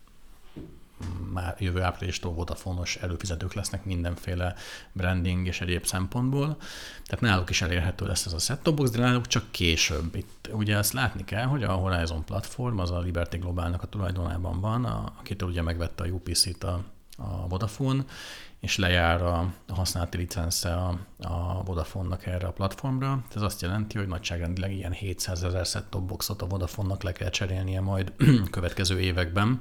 már 1.34 1.56
jövő 1.60 1.82
áprilistól 1.82 2.34
Vodafone-os 2.34 2.96
előfizetők 2.96 3.54
lesznek 3.54 3.86
mindenféle 3.86 4.56
branding 4.92 5.48
és 5.48 5.62
egyéb 5.62 5.86
szempontból. 5.86 6.58
Tehát 7.06 7.22
náluk 7.22 7.50
is 7.50 7.62
elérhető 7.62 8.06
lesz 8.06 8.26
ez 8.26 8.34
a 8.34 8.40
set 8.40 8.74
box, 8.76 8.90
de 8.90 9.00
náluk 9.00 9.28
csak 9.28 9.52
később. 9.52 10.16
Itt 10.16 10.50
ugye 10.52 10.78
ezt 10.78 10.94
látni 10.94 11.24
kell, 11.24 11.46
hogy 11.46 11.64
a 11.64 11.72
Horizon 11.72 12.26
platform 12.26 12.80
az 12.80 12.92
a 12.92 13.00
Liberty 13.00 13.36
Globalnak 13.36 13.84
a 13.84 13.88
tulajdonában 13.88 14.60
van, 14.60 14.86
a, 14.86 15.14
akitől 15.20 15.50
ugye 15.50 15.62
megvette 15.62 16.04
a 16.04 16.08
UPC-t 16.08 16.64
a, 16.64 16.84
a 17.20 17.48
Vodafone, 17.48 18.06
és 18.60 18.78
lejár 18.78 19.22
a, 19.22 19.54
használati 19.68 20.18
licence 20.18 20.74
a, 20.74 21.00
a 21.18 21.64
Vodafone-nak 21.64 22.26
erre 22.26 22.48
a 22.48 22.52
platformra. 22.52 23.24
Ez 23.36 23.42
azt 23.42 23.62
jelenti, 23.62 23.98
hogy 23.98 24.08
nagyságrendileg 24.08 24.74
ilyen 24.74 24.92
700 24.92 25.44
ezer 25.44 25.66
set-top 25.66 26.04
boxot 26.04 26.42
a 26.42 26.48
Vodafone-nak 26.48 27.04
le 27.04 27.12
kell 27.12 27.30
cserélnie 27.30 27.82
majd 27.82 28.14
következő 28.52 29.00
években. 29.00 29.60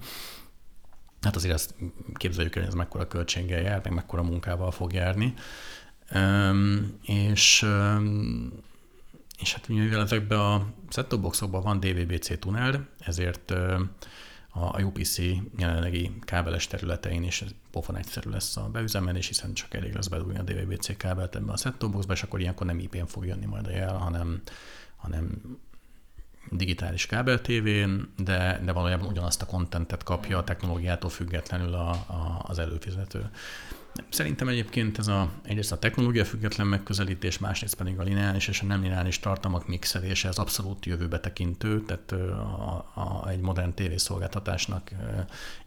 Hát 1.20 1.36
azért 1.36 1.54
ezt 1.54 1.74
képzeljük 2.14 2.54
el, 2.54 2.60
hogy 2.60 2.70
ez 2.70 2.76
mekkora 2.76 3.06
költséggel 3.06 3.60
jár, 3.60 3.80
meg 3.82 3.92
mekkora 3.92 4.22
munkával 4.22 4.70
fog 4.70 4.92
járni. 4.92 5.34
Um, 6.14 6.98
és, 7.02 7.62
um, 7.62 8.52
és 9.38 9.54
hát 9.54 9.68
mivel 9.68 10.00
ezekben 10.00 10.38
a 10.38 10.66
set-top 10.88 11.20
boxokban 11.20 11.62
van 11.62 11.80
DVB-C 11.80 12.38
tunel, 12.38 12.88
ezért 12.98 13.50
um, 13.50 13.90
a 14.62 14.80
UPC 14.80 15.18
jelenlegi 15.58 16.12
kábeles 16.20 16.66
területein 16.66 17.22
is 17.22 17.44
pofon 17.70 17.96
egyszerű 17.96 18.30
lesz 18.30 18.56
a 18.56 18.68
beüzemelés, 18.72 19.26
hiszen 19.26 19.54
csak 19.54 19.74
elég 19.74 19.94
lesz 19.94 20.08
bedugni 20.08 20.38
a 20.38 20.42
DVB-C 20.42 20.96
kábelt 20.96 21.36
ebbe 21.36 21.52
a 21.52 21.56
set 21.56 21.90
boxba, 21.90 22.12
és 22.12 22.22
akkor 22.22 22.40
ilyenkor 22.40 22.66
nem 22.66 22.78
IP-n 22.78 23.06
fog 23.06 23.26
jönni 23.26 23.46
majd 23.46 23.66
a 23.66 23.70
jel, 23.70 23.96
hanem, 23.96 24.42
hanem 24.96 25.58
digitális 26.50 27.06
kábel 27.06 27.40
tévén, 27.40 28.12
de, 28.16 28.60
de 28.64 28.72
valójában 28.72 29.08
ugyanazt 29.08 29.42
a 29.42 29.46
kontentet 29.46 30.02
kapja 30.02 30.38
a 30.38 30.44
technológiától 30.44 31.10
függetlenül 31.10 31.74
a, 31.74 31.90
a, 31.90 32.44
az 32.46 32.58
előfizető. 32.58 33.30
Szerintem 34.10 34.48
egyébként 34.48 34.98
ez 34.98 35.06
a, 35.06 35.30
egyrészt 35.42 35.72
a 35.72 35.78
technológia 35.78 36.24
független 36.24 36.66
megközelítés, 36.66 37.38
másrészt 37.38 37.74
pedig 37.74 37.98
a 37.98 38.02
lineáris 38.02 38.48
és 38.48 38.60
a 38.60 38.66
nem 38.66 38.82
lineáris 38.82 39.20
tartalmak 39.20 39.68
mixelése 39.68 40.28
az 40.28 40.38
abszolút 40.38 40.86
jövőbe 40.86 41.20
tekintő, 41.20 41.82
tehát 41.82 42.12
a, 42.12 42.90
a, 42.94 43.28
egy 43.28 43.40
modern 43.40 43.74
tévészolgáltatásnak 43.74 44.90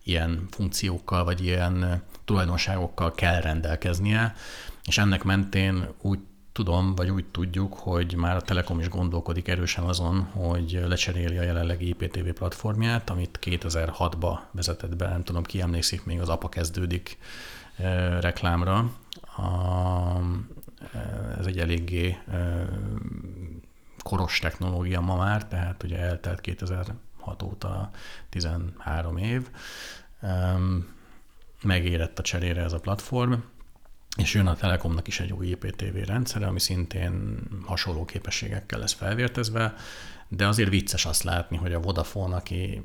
ilyen 0.03 0.45
funkciókkal 0.49 1.23
vagy 1.23 1.43
ilyen 1.43 2.03
tulajdonságokkal 2.25 3.11
kell 3.11 3.41
rendelkeznie, 3.41 4.35
és 4.85 4.97
ennek 4.97 5.23
mentén 5.23 5.87
úgy 6.01 6.19
tudom, 6.51 6.95
vagy 6.95 7.09
úgy 7.09 7.25
tudjuk, 7.25 7.73
hogy 7.73 8.15
már 8.15 8.35
a 8.35 8.41
Telekom 8.41 8.79
is 8.79 8.89
gondolkodik 8.89 9.47
erősen 9.47 9.83
azon, 9.83 10.21
hogy 10.21 10.83
lecseréli 10.87 11.37
a 11.37 11.43
jelenlegi 11.43 11.87
IPTV 11.87 12.29
platformját, 12.29 13.09
amit 13.09 13.39
2006-ba 13.41 14.39
vezetett 14.51 14.95
be, 14.95 15.07
nem 15.07 15.23
tudom, 15.23 15.43
ki 15.43 15.61
emlékszik, 15.61 16.05
még 16.05 16.19
az 16.19 16.29
APA 16.29 16.49
kezdődik 16.49 17.17
reklámra. 18.19 18.91
A, 19.37 19.41
ez 21.39 21.45
egy 21.45 21.59
eléggé 21.59 22.17
koros 24.03 24.39
technológia 24.39 25.01
ma 25.01 25.15
már, 25.15 25.47
tehát 25.47 25.83
ugye 25.83 25.97
eltelt 25.97 26.41
2006 26.41 27.43
óta 27.43 27.89
13 28.29 29.17
év, 29.17 29.49
megérett 31.63 32.19
a 32.19 32.23
cserére 32.23 32.61
ez 32.61 32.73
a 32.73 32.79
platform, 32.79 33.33
és 34.17 34.33
jön 34.33 34.47
a 34.47 34.55
Telekomnak 34.55 35.07
is 35.07 35.19
egy 35.19 35.31
új 35.31 35.47
IPTV 35.47 35.95
rendszere, 36.05 36.47
ami 36.47 36.59
szintén 36.59 37.39
hasonló 37.65 38.05
képességekkel 38.05 38.79
lesz 38.79 38.93
felvértezve, 38.93 39.75
de 40.27 40.47
azért 40.47 40.69
vicces 40.69 41.05
azt 41.05 41.23
látni, 41.23 41.57
hogy 41.57 41.73
a 41.73 41.79
Vodafone, 41.79 42.35
aki 42.35 42.81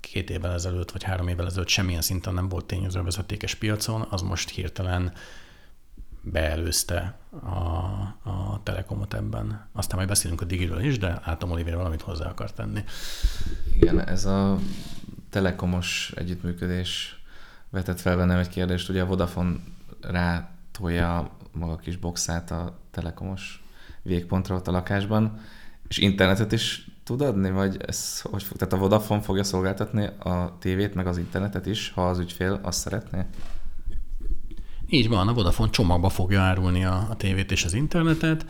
két 0.00 0.30
évvel 0.30 0.52
ezelőtt, 0.52 0.90
vagy 0.90 1.02
három 1.02 1.28
évvel 1.28 1.46
ezelőtt 1.46 1.68
semmilyen 1.68 2.02
szinten 2.02 2.34
nem 2.34 2.48
volt 2.48 2.64
tényező 2.64 3.02
vezetékes 3.02 3.54
piacon, 3.54 4.06
az 4.10 4.22
most 4.22 4.50
hirtelen 4.50 5.12
beelőzte 6.22 7.18
a, 7.30 7.56
a 8.30 8.60
Telekomot 8.62 9.14
ebben. 9.14 9.68
Aztán 9.72 9.96
majd 9.96 10.08
beszélünk 10.08 10.40
a 10.40 10.44
Digiről 10.44 10.84
is, 10.84 10.98
de 10.98 11.20
látom 11.26 11.50
Olivier 11.50 11.76
valamit 11.76 12.02
hozzá 12.02 12.28
akar 12.28 12.52
tenni. 12.52 12.84
Igen, 13.74 14.08
ez 14.08 14.24
a 14.24 14.58
telekomos 15.30 16.12
együttműködés 16.16 17.22
vetett 17.70 18.00
fel 18.00 18.16
bennem 18.16 18.38
egy 18.38 18.48
kérdést. 18.48 18.88
Ugye 18.88 19.02
a 19.02 19.06
Vodafone 19.06 19.56
rátolja 20.02 21.36
maga 21.52 21.76
kis 21.76 21.96
boxát 21.96 22.50
a 22.50 22.78
telekomos 22.90 23.64
végpontra 24.02 24.54
ott 24.56 24.68
a 24.68 24.70
lakásban, 24.70 25.40
és 25.88 25.98
internetet 25.98 26.52
is 26.52 26.86
tud 27.04 27.20
adni, 27.20 27.50
vagy 27.50 27.76
ez 27.86 28.20
hogy 28.20 28.42
fog? 28.42 28.56
Tehát 28.56 28.72
a 28.72 28.76
Vodafone 28.76 29.20
fogja 29.20 29.44
szolgáltatni 29.44 30.06
a 30.18 30.56
tévét, 30.60 30.94
meg 30.94 31.06
az 31.06 31.18
internetet 31.18 31.66
is, 31.66 31.90
ha 31.90 32.08
az 32.08 32.18
ügyfél 32.18 32.60
azt 32.62 32.78
szeretné? 32.78 33.26
Így 34.88 35.08
van, 35.08 35.28
a 35.28 35.34
Vodafone 35.34 35.70
csomagba 35.70 36.08
fogja 36.08 36.40
árulni 36.40 36.84
a, 36.84 37.06
a 37.10 37.16
tévét 37.16 37.50
és 37.50 37.64
az 37.64 37.74
internetet. 37.74 38.46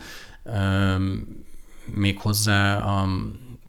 Még 1.85 2.19
hozzá 2.19 2.77
a 2.77 3.07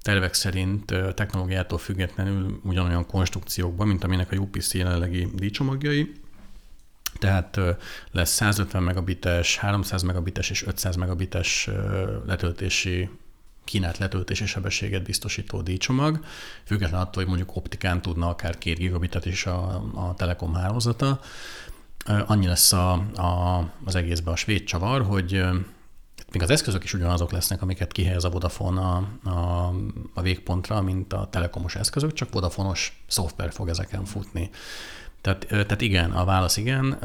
tervek 0.02 0.34
szerint 0.34 0.84
technológiától 1.14 1.78
függetlenül 1.78 2.60
ugyanolyan 2.64 3.06
konstrukciókban, 3.06 3.86
mint 3.86 4.04
aminek 4.04 4.32
a 4.32 4.36
UPC 4.36 4.74
jelenlegi 4.74 5.28
díjcsomagjai. 5.34 6.12
Tehát 7.24 7.60
lesz 8.10 8.30
150 8.30 8.82
megabites, 8.82 9.56
300 9.56 10.02
megabites 10.02 10.50
és 10.50 10.66
500 10.66 10.96
megabites 10.96 11.68
letöltési 12.26 13.10
kínált 13.64 13.98
letöltési 13.98 14.46
sebességet 14.46 15.02
biztosító 15.02 15.60
díjcsomag, 15.60 16.24
független 16.64 17.00
attól, 17.00 17.14
hogy 17.14 17.26
mondjuk 17.26 17.56
optikán 17.56 18.02
tudna 18.02 18.28
akár 18.28 18.58
2 18.58 18.72
gigabitet 18.72 19.26
is 19.26 19.46
a, 19.46 19.84
a 19.94 20.14
Telekom 20.16 20.54
hálózata. 20.54 21.20
Annyi 22.26 22.46
lesz 22.46 22.72
a, 22.72 22.92
a, 23.14 23.58
az 23.84 23.94
egészben 23.94 24.32
a 24.32 24.36
svéd 24.36 24.64
csavar, 24.64 25.02
hogy 25.02 25.44
még 26.32 26.42
az 26.42 26.50
eszközök 26.50 26.84
is 26.84 26.94
ugyanazok 26.94 27.32
lesznek, 27.32 27.62
amiket 27.62 27.92
kihelyez 27.92 28.24
a 28.24 28.30
Vodafone 28.30 28.80
a, 28.80 29.28
a, 29.28 29.72
a 30.14 30.22
végpontra, 30.22 30.82
mint 30.82 31.12
a 31.12 31.28
telekomos 31.30 31.74
eszközök, 31.74 32.12
csak 32.12 32.32
Vodafonos 32.32 33.04
szoftver 33.06 33.52
fog 33.52 33.68
ezeken 33.68 34.04
futni. 34.04 34.50
Tehát, 35.24 35.46
tehát 35.48 35.80
igen, 35.80 36.10
a 36.10 36.24
válasz 36.24 36.56
igen, 36.56 36.98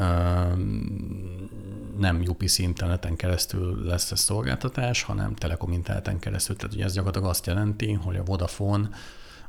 nem 1.98 2.24
UPC 2.28 2.58
interneten 2.58 3.16
keresztül 3.16 3.86
lesz 3.86 4.12
ez 4.12 4.20
szolgáltatás, 4.20 5.04
hanem 5.04 5.36
Telekom 5.36 5.72
interneten 5.72 6.20
keresztül. 6.20 6.56
Tehát 6.56 6.76
ugye 6.76 6.84
ez 6.84 6.94
gyakorlatilag 6.94 7.30
azt 7.30 7.46
jelenti, 7.46 7.94
hogy 7.94 8.16
a 8.16 8.24
Vodafone 8.24 8.90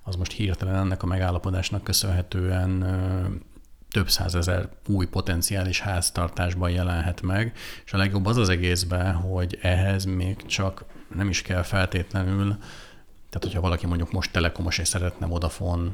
az 0.02 0.14
most 0.14 0.32
hirtelen 0.32 0.74
ennek 0.74 1.02
a 1.02 1.06
megállapodásnak 1.06 1.84
köszönhetően 1.84 2.84
több 3.90 4.10
százezer 4.10 4.68
új 4.86 5.06
potenciális 5.06 5.80
háztartásban 5.80 6.70
jelenhet 6.70 7.22
meg, 7.22 7.56
és 7.84 7.92
a 7.92 7.96
legjobb 7.96 8.26
az 8.26 8.36
az 8.36 8.48
egészben, 8.48 9.14
hogy 9.14 9.58
ehhez 9.62 10.04
még 10.04 10.46
csak 10.46 10.84
nem 11.14 11.28
is 11.28 11.42
kell 11.42 11.62
feltétlenül, 11.62 12.48
tehát 13.28 13.44
hogyha 13.44 13.60
valaki 13.60 13.86
mondjuk 13.86 14.12
most 14.12 14.32
telekomos 14.32 14.78
és 14.78 14.88
szeretne 14.88 15.26
Vodafone 15.26 15.90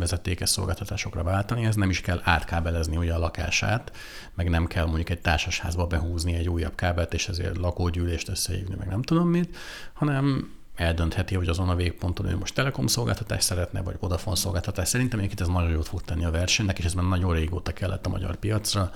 vezetékes 0.00 0.48
szolgáltatásokra 0.48 1.22
váltani, 1.22 1.64
ez 1.64 1.74
nem 1.74 1.90
is 1.90 2.00
kell 2.00 2.20
átkábelezni 2.22 2.96
ugye 2.96 3.14
a 3.14 3.18
lakását, 3.18 3.96
meg 4.34 4.48
nem 4.48 4.66
kell 4.66 4.84
mondjuk 4.84 5.10
egy 5.10 5.20
társasházba 5.20 5.86
behúzni 5.86 6.34
egy 6.34 6.48
újabb 6.48 6.74
kábelt, 6.74 7.14
és 7.14 7.28
ezért 7.28 7.56
lakógyűlést 7.56 8.28
összehívni, 8.28 8.74
meg 8.78 8.88
nem 8.88 9.02
tudom 9.02 9.28
mit, 9.28 9.56
hanem 9.92 10.54
eldöntheti, 10.74 11.34
hogy 11.34 11.48
azon 11.48 11.68
a 11.68 11.74
végponton 11.74 12.26
ő 12.26 12.36
most 12.36 12.54
Telekom 12.54 12.86
szolgáltatást 12.86 13.46
szeretne, 13.46 13.82
vagy 13.82 13.96
Vodafone 14.00 14.36
szolgáltatást. 14.36 14.90
Szerintem 14.90 15.18
egyébként 15.18 15.40
ez 15.48 15.54
nagyon 15.54 15.70
jót 15.70 15.88
fog 15.88 16.02
tenni 16.02 16.24
a 16.24 16.30
versenynek, 16.30 16.78
és 16.78 16.84
ez 16.84 16.94
már 16.94 17.04
nagyon 17.04 17.34
régóta 17.34 17.72
kellett 17.72 18.06
a 18.06 18.08
magyar 18.08 18.36
piacra. 18.36 18.90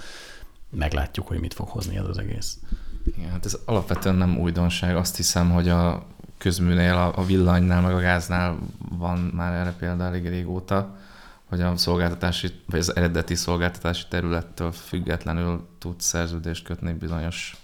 Meglátjuk, 0.70 1.26
hogy 1.26 1.40
mit 1.40 1.54
fog 1.54 1.68
hozni 1.68 1.96
ez 1.96 2.04
az 2.04 2.18
egész. 2.18 2.58
Igen, 3.04 3.30
hát 3.30 3.44
ez 3.44 3.58
alapvetően 3.64 4.14
nem 4.14 4.38
újdonság. 4.38 4.96
Azt 4.96 5.16
hiszem, 5.16 5.50
hogy 5.50 5.68
a 5.68 6.06
közműnél, 6.44 7.12
a 7.14 7.24
villanynál, 7.24 7.80
meg 7.80 7.94
a 7.94 7.98
gáznál 7.98 8.58
van 8.98 9.18
már 9.18 9.52
erre 9.52 9.72
példa 9.78 10.04
elég 10.04 10.28
régóta, 10.28 10.96
hogy 11.44 11.60
a 11.60 11.76
szolgáltatási, 11.76 12.50
vagy 12.66 12.78
az 12.80 12.96
eredeti 12.96 13.34
szolgáltatási 13.34 14.04
területtől 14.08 14.72
függetlenül 14.72 15.68
tud 15.78 16.00
szerződést 16.00 16.64
kötni 16.64 16.92
bizonyos 16.92 17.56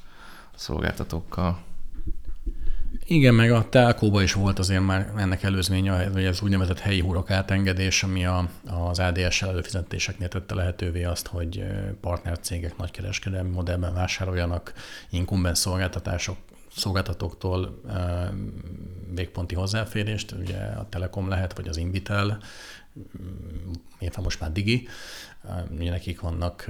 szolgáltatókkal. 0.55 1.59
Igen, 3.05 3.35
meg 3.35 3.53
a 3.53 3.69
telkóba 3.69 4.23
is 4.23 4.33
volt 4.33 4.59
azért 4.59 4.85
már 4.85 5.13
ennek 5.17 5.43
előzménye, 5.43 6.09
hogy 6.13 6.25
ez 6.25 6.43
úgynevezett 6.43 6.79
helyi 6.79 7.01
hurok 7.01 7.31
átengedés, 7.31 8.03
ami 8.03 8.27
a, 8.27 8.49
az 8.67 8.99
ADS 8.99 9.43
előfizetéseknél 9.43 10.29
tette 10.29 10.55
lehetővé 10.55 11.05
azt, 11.05 11.27
hogy 11.27 11.65
partnercégek 12.01 12.77
nagykereskedelmi 12.77 13.51
modellben 13.51 13.95
vásároljanak 13.95 14.73
inkumbens 15.11 15.59
szolgáltatások 15.59 16.37
szolgáltatóktól 16.81 17.81
végponti 19.15 19.55
hozzáférést, 19.55 20.33
ugye 20.33 20.59
a 20.59 20.89
Telekom 20.89 21.29
lehet, 21.29 21.57
vagy 21.57 21.69
az 21.69 21.77
Invitel, 21.77 22.39
illetve 23.99 24.23
most 24.23 24.41
már 24.41 24.53
Digi, 24.53 24.89
ugye 25.71 25.91
nekik 25.91 26.21
vannak 26.21 26.67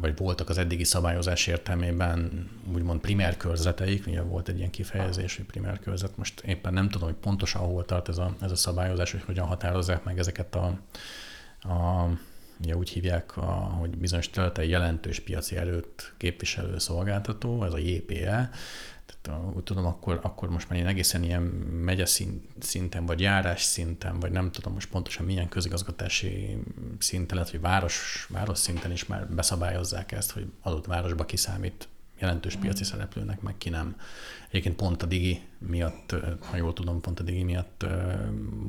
vagy 0.00 0.16
voltak 0.16 0.48
az 0.48 0.58
eddigi 0.58 0.84
szabályozás 0.84 1.46
értelmében 1.46 2.48
úgymond 2.74 3.00
primer 3.00 3.36
körzeteik, 3.36 4.06
ugye 4.06 4.22
volt 4.22 4.48
egy 4.48 4.58
ilyen 4.58 4.70
kifejezés, 4.70 5.36
hogy 5.36 5.44
primer 5.44 5.78
körzet, 5.78 6.16
most 6.16 6.40
éppen 6.40 6.72
nem 6.72 6.88
tudom, 6.88 7.08
hogy 7.08 7.16
pontosan 7.16 7.62
hol 7.62 7.84
tart 7.84 8.08
ez 8.08 8.18
a, 8.18 8.34
ez 8.40 8.50
a 8.50 8.56
szabályozás, 8.56 9.10
hogy 9.10 9.22
hogyan 9.22 9.46
határozzák 9.46 10.04
meg 10.04 10.18
ezeket 10.18 10.54
a, 10.54 10.78
a 11.68 12.08
ugye 12.62 12.76
úgy 12.76 12.88
hívják, 12.88 13.36
a, 13.36 13.50
hogy 13.50 13.96
bizonyos 13.96 14.30
területen 14.30 14.64
jelentős 14.64 15.20
piaci 15.20 15.56
erőt 15.56 16.14
képviselő 16.16 16.78
szolgáltató, 16.78 17.64
ez 17.64 17.72
a 17.72 17.78
JPE, 17.78 18.50
tehát 19.22 19.40
úgy 19.54 19.62
tudom, 19.62 19.86
akkor, 19.86 20.18
akkor 20.22 20.50
most 20.50 20.68
már 20.68 20.78
én 20.78 20.86
egészen 20.86 21.22
ilyen 21.22 21.42
megye 21.42 22.06
szinten, 22.58 23.06
vagy 23.06 23.20
járás 23.20 23.62
szinten, 23.62 24.20
vagy 24.20 24.30
nem 24.30 24.50
tudom 24.50 24.72
most 24.72 24.88
pontosan 24.88 25.26
milyen 25.26 25.48
közigazgatási 25.48 26.58
szinten, 26.98 27.36
lehet, 27.36 27.50
hogy 27.50 27.60
város, 27.60 28.26
város 28.30 28.58
szinten 28.58 28.92
is 28.92 29.06
már 29.06 29.28
beszabályozzák 29.28 30.12
ezt, 30.12 30.30
hogy 30.30 30.46
adott 30.60 30.86
városba 30.86 31.24
kiszámít 31.24 31.88
jelentős 32.18 32.56
piaci 32.56 32.84
szereplőnek, 32.84 33.40
meg 33.40 33.54
ki 33.58 33.68
nem. 33.68 33.96
Egyébként 34.48 34.76
pont 34.76 35.02
a 35.02 35.06
Digi 35.06 35.42
miatt, 35.58 36.14
ha 36.40 36.56
jól 36.56 36.72
tudom, 36.72 37.00
pont 37.00 37.20
a 37.20 37.22
Digi 37.22 37.42
miatt 37.42 37.86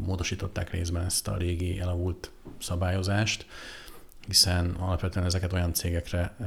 módosították 0.05 0.71
részben 0.71 1.05
ezt 1.05 1.27
a 1.27 1.37
régi 1.37 1.79
elavult 1.79 2.31
szabályozást, 2.59 3.45
hiszen 4.27 4.69
alapvetően 4.69 5.25
ezeket 5.25 5.53
olyan 5.53 5.73
cégekre 5.73 6.35
ö, 6.39 6.45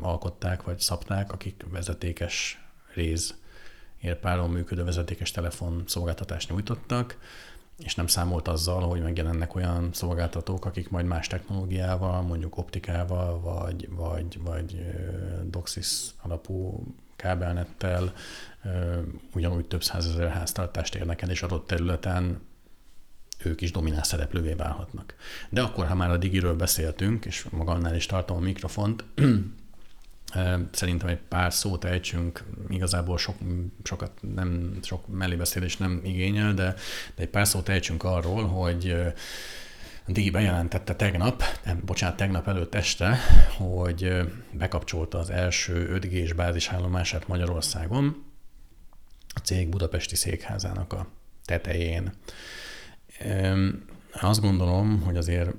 alkották 0.00 0.62
vagy 0.62 0.78
szabták, 0.78 1.32
akik 1.32 1.64
vezetékes 1.70 2.64
réz 2.94 3.34
érpáron 4.00 4.50
működő 4.50 4.84
vezetékes 4.84 5.30
telefon 5.30 5.82
szolgáltatást 5.86 6.50
nyújtottak, 6.50 7.18
és 7.78 7.94
nem 7.94 8.06
számolt 8.06 8.48
azzal, 8.48 8.88
hogy 8.88 9.02
megjelennek 9.02 9.54
olyan 9.54 9.88
szolgáltatók, 9.92 10.64
akik 10.64 10.90
majd 10.90 11.06
más 11.06 11.26
technológiával, 11.26 12.22
mondjuk 12.22 12.58
optikával, 12.58 13.40
vagy, 13.40 13.88
vagy, 13.90 14.42
vagy 14.42 14.86
DOCSIS 15.44 16.10
alapú 16.22 16.86
kábelnettel 17.16 18.12
ugyanúgy 19.34 19.66
több 19.66 19.82
százezer 19.82 20.30
háztartást 20.30 20.94
érnek 20.94 21.22
el, 21.22 21.30
és 21.30 21.42
adott 21.42 21.66
területen 21.66 22.40
ők 23.44 23.60
is 23.60 23.70
domináns 23.70 24.06
szereplővé 24.06 24.52
válhatnak. 24.52 25.14
De 25.48 25.62
akkor, 25.62 25.86
ha 25.86 25.94
már 25.94 26.10
a 26.10 26.16
digiről 26.16 26.56
beszéltünk, 26.56 27.24
és 27.24 27.46
magamnál 27.50 27.96
is 27.96 28.06
tartom 28.06 28.36
a 28.36 28.40
mikrofont, 28.40 29.04
Szerintem 30.70 31.08
egy 31.08 31.18
pár 31.28 31.52
szót 31.52 31.84
ejtsünk, 31.84 32.44
igazából 32.68 33.18
sok, 33.18 33.36
sokat 33.82 34.10
nem, 34.34 34.78
sok 34.82 35.08
mellébeszélés 35.08 35.76
nem 35.76 36.00
igényel, 36.04 36.54
de, 36.54 36.74
de 37.14 37.22
egy 37.22 37.28
pár 37.28 37.46
szót 37.46 37.68
ejtsünk 37.68 38.02
arról, 38.02 38.46
hogy 38.46 38.96
Digi 40.06 40.30
bejelentette 40.30 40.94
tegnap, 40.94 41.42
nem, 41.64 41.82
bocsánat, 41.84 42.16
tegnap 42.16 42.48
előtt 42.48 42.74
este, 42.74 43.18
hogy 43.56 44.12
bekapcsolta 44.52 45.18
az 45.18 45.30
első 45.30 45.98
5G-s 46.00 46.32
bázisállomását 46.32 47.28
Magyarországon, 47.28 48.24
a 49.34 49.38
cég 49.38 49.68
budapesti 49.68 50.16
székházának 50.16 50.92
a 50.92 51.06
tetején. 51.44 52.12
Azt 54.20 54.40
gondolom, 54.40 55.00
hogy 55.00 55.16
azért 55.16 55.50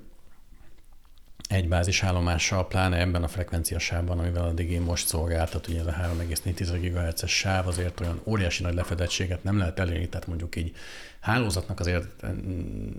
egy 1.50 1.68
bázisállomással, 1.68 2.68
pláne 2.68 3.00
ebben 3.00 3.24
a 3.24 3.28
frekvenciasában, 3.28 4.20
amivel 4.20 4.44
a 4.44 4.54
Digi 4.54 4.78
most 4.78 5.08
szolgáltat, 5.08 5.68
ugye 5.68 5.80
ez 5.80 5.86
a 5.86 5.92
3,4 5.92 6.78
GHz-es 6.82 7.38
sáv, 7.38 7.68
azért 7.68 8.00
olyan 8.00 8.22
óriási 8.24 8.64
nagy 8.64 8.74
lefedettséget 8.74 9.44
nem 9.44 9.58
lehet 9.58 9.80
elérni, 9.80 10.10
tehát 10.10 10.28
mondjuk 10.28 10.56
így 10.56 10.76
hálózatnak 11.26 11.80
azért 11.80 12.26
mm, 12.26 12.90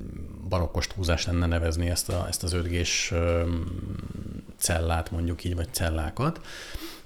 barokkos 0.48 0.86
túlzás 0.86 1.26
lenne 1.26 1.46
nevezni 1.46 1.88
ezt, 1.88 2.08
a, 2.08 2.26
ezt 2.28 2.42
az 2.42 2.52
5 2.52 2.68
g 2.68 2.86
cellát, 4.56 5.10
mondjuk 5.10 5.44
így, 5.44 5.54
vagy 5.54 5.68
cellákat. 5.70 6.40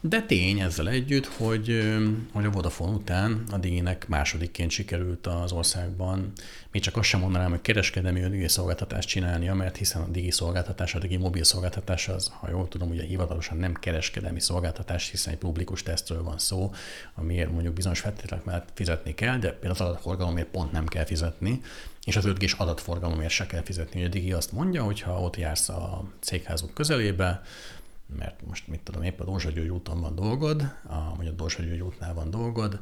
De 0.03 0.23
tény 0.23 0.61
ezzel 0.61 0.89
együtt, 0.89 1.27
hogy, 1.27 1.97
hogy 2.33 2.45
a 2.45 2.51
Vodafone 2.51 2.93
után 2.93 3.43
a 3.51 3.57
Diginek 3.57 4.09
másodikként 4.09 4.71
sikerült 4.71 5.27
az 5.27 5.53
országban, 5.53 6.33
még 6.73 6.83
csak 6.83 6.97
azt 6.97 7.09
sem 7.09 7.21
mondanám, 7.21 7.51
hogy 7.51 7.61
kereskedelmi 7.61 8.21
Digi 8.21 8.49
szolgáltatást 8.49 9.09
csinálnia, 9.09 9.55
mert 9.55 9.77
hiszen 9.77 10.03
a 10.03 10.07
Digi 10.09 10.31
szolgáltatás, 10.31 10.95
a 10.95 10.99
Digi 10.99 11.17
mobil 11.17 11.45
szolgáltatás 11.45 12.09
az, 12.09 12.33
ha 12.41 12.51
jól 12.51 12.69
tudom, 12.69 12.89
ugye 12.89 13.03
hivatalosan 13.03 13.57
nem 13.57 13.75
kereskedelmi 13.75 14.41
szolgáltatás, 14.41 15.11
hiszen 15.11 15.33
egy 15.33 15.39
publikus 15.39 15.83
tesztről 15.83 16.23
van 16.23 16.39
szó, 16.39 16.75
amiért 17.15 17.53
mondjuk 17.53 17.75
bizonyos 17.75 18.01
feltételek 18.01 18.45
mellett 18.45 18.69
fizetni 18.75 19.15
kell, 19.15 19.39
de 19.39 19.51
például 19.51 19.73
az 19.73 19.81
adatforgalomért 19.81 20.49
pont 20.49 20.73
nem 20.73 20.87
kell 20.87 21.05
fizetni, 21.11 21.61
és 22.05 22.17
az 22.17 22.25
5G-s 22.27 22.53
adatforgalomért 22.53 23.33
se 23.33 23.47
kell 23.47 23.63
fizetni. 23.63 24.05
A 24.05 24.09
Digi 24.09 24.33
azt 24.33 24.53
mondja, 24.53 24.83
hogy 24.83 25.01
ha 25.01 25.21
ott 25.21 25.37
jársz 25.37 25.69
a 25.69 26.05
cégházuk 26.21 26.75
közelébe, 26.75 27.43
mert 28.19 28.47
most 28.47 28.69
mit 28.69 28.81
tudom, 28.81 29.03
épp 29.03 29.21
a 29.21 29.25
Dózsa 29.25 29.51
úton 29.71 30.01
van 30.01 30.15
dolgod, 30.15 30.61
a, 30.89 31.17
vagy 31.17 31.27
a 31.27 31.31
Dózsa 31.31 31.63
útnál 31.83 32.15
van 32.15 32.31
dolgod, 32.31 32.81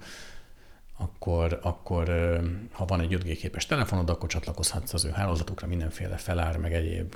akkor, 0.97 1.59
akkor 1.63 2.09
ha 2.73 2.85
van 2.85 3.01
egy 3.01 3.15
5G 3.15 3.37
képes 3.41 3.67
telefonod, 3.67 4.11
akkor 4.11 4.29
csatlakozhatsz 4.29 4.93
az 4.93 5.05
ő 5.05 5.11
hálózatukra 5.11 5.67
mindenféle 5.67 6.17
felár, 6.17 6.57
meg 6.57 6.75
egyéb 6.75 7.15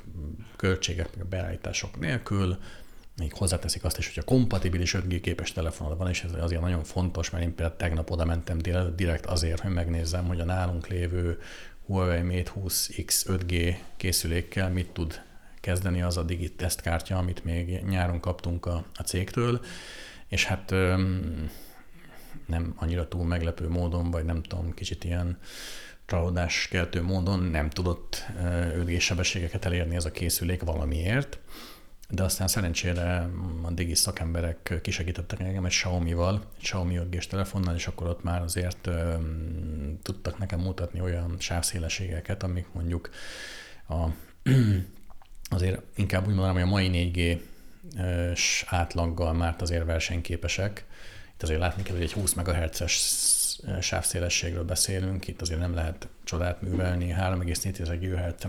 költségek, 0.55 1.15
meg 1.17 1.25
beállítások 1.25 1.99
nélkül. 1.99 2.57
Még 3.17 3.33
hozzáteszik 3.33 3.83
azt 3.83 3.97
is, 3.97 4.07
hogy 4.07 4.23
a 4.25 4.25
kompatibilis 4.25 4.95
5G 4.97 5.19
képes 5.21 5.51
telefonod 5.51 5.97
van, 5.97 6.09
és 6.09 6.23
ez 6.23 6.33
azért 6.33 6.61
nagyon 6.61 6.83
fontos, 6.83 7.29
mert 7.29 7.43
én 7.43 7.55
például 7.55 7.77
tegnap 7.77 8.11
oda 8.11 8.25
mentem 8.25 8.57
direkt 8.95 9.25
azért, 9.25 9.59
hogy 9.59 9.71
megnézzem, 9.71 10.25
hogy 10.25 10.39
a 10.39 10.45
nálunk 10.45 10.87
lévő 10.87 11.39
Huawei 11.85 12.21
Mate 12.21 12.51
20X 12.55 13.25
5G 13.25 13.75
készülékkel 13.97 14.69
mit 14.69 14.89
tud 14.89 15.21
kezdeni 15.61 16.01
az 16.01 16.17
a 16.17 16.23
Digit 16.23 16.57
tesztkártya, 16.57 17.17
amit 17.17 17.43
még 17.43 17.83
nyáron 17.83 18.19
kaptunk 18.19 18.65
a, 18.65 18.85
a 18.95 19.01
cégtől, 19.01 19.61
és 20.27 20.45
hát 20.45 20.69
nem 22.45 22.73
annyira 22.75 23.07
túl 23.07 23.25
meglepő 23.25 23.69
módon, 23.69 24.11
vagy 24.11 24.25
nem 24.25 24.41
tudom, 24.41 24.73
kicsit 24.73 25.03
ilyen 25.03 25.37
csalódás 26.05 26.67
keltő 26.67 27.01
módon 27.01 27.39
nem 27.39 27.69
tudott 27.69 28.25
5G 28.43 28.99
sebességeket 28.99 29.65
elérni 29.65 29.95
ez 29.95 30.05
a 30.05 30.11
készülék 30.11 30.63
valamiért, 30.63 31.39
de 32.09 32.23
aztán 32.23 32.47
szerencsére 32.47 33.29
a 33.61 33.71
digi 33.71 33.95
szakemberek 33.95 34.79
kisegítettek 34.81 35.39
engem 35.39 35.65
egy 35.65 35.71
Xiaomi-val, 35.71 36.41
egy 36.57 36.63
Xiaomi 36.63 36.95
5 36.95 37.29
telefonnal, 37.29 37.75
és 37.75 37.87
akkor 37.87 38.07
ott 38.07 38.23
már 38.23 38.41
azért 38.41 38.89
tudtak 40.01 40.37
nekem 40.37 40.59
mutatni 40.59 41.01
olyan 41.01 41.35
sávszélességeket, 41.39 42.43
amik 42.43 42.65
mondjuk 42.71 43.09
a 43.89 44.05
azért 45.49 45.81
inkább 45.95 46.27
úgy 46.27 46.33
mondanám, 46.33 46.53
hogy 46.53 46.63
a 46.63 46.65
mai 46.65 47.11
4G 47.13 47.39
átlaggal 48.65 49.33
már 49.33 49.55
azért 49.59 49.85
versenyképesek. 49.85 50.85
Itt 51.33 51.43
azért 51.43 51.59
látni 51.59 51.83
kell, 51.83 51.95
hogy 51.95 52.03
egy 52.03 52.13
20 52.13 52.33
MHz-es 52.33 52.91
sávszélességről 53.81 54.63
beszélünk, 54.63 55.27
itt 55.27 55.41
azért 55.41 55.59
nem 55.59 55.73
lehet 55.73 56.07
csodát 56.23 56.61
művelni, 56.61 57.15
3,4 57.19 57.97
GHz, 58.01 58.47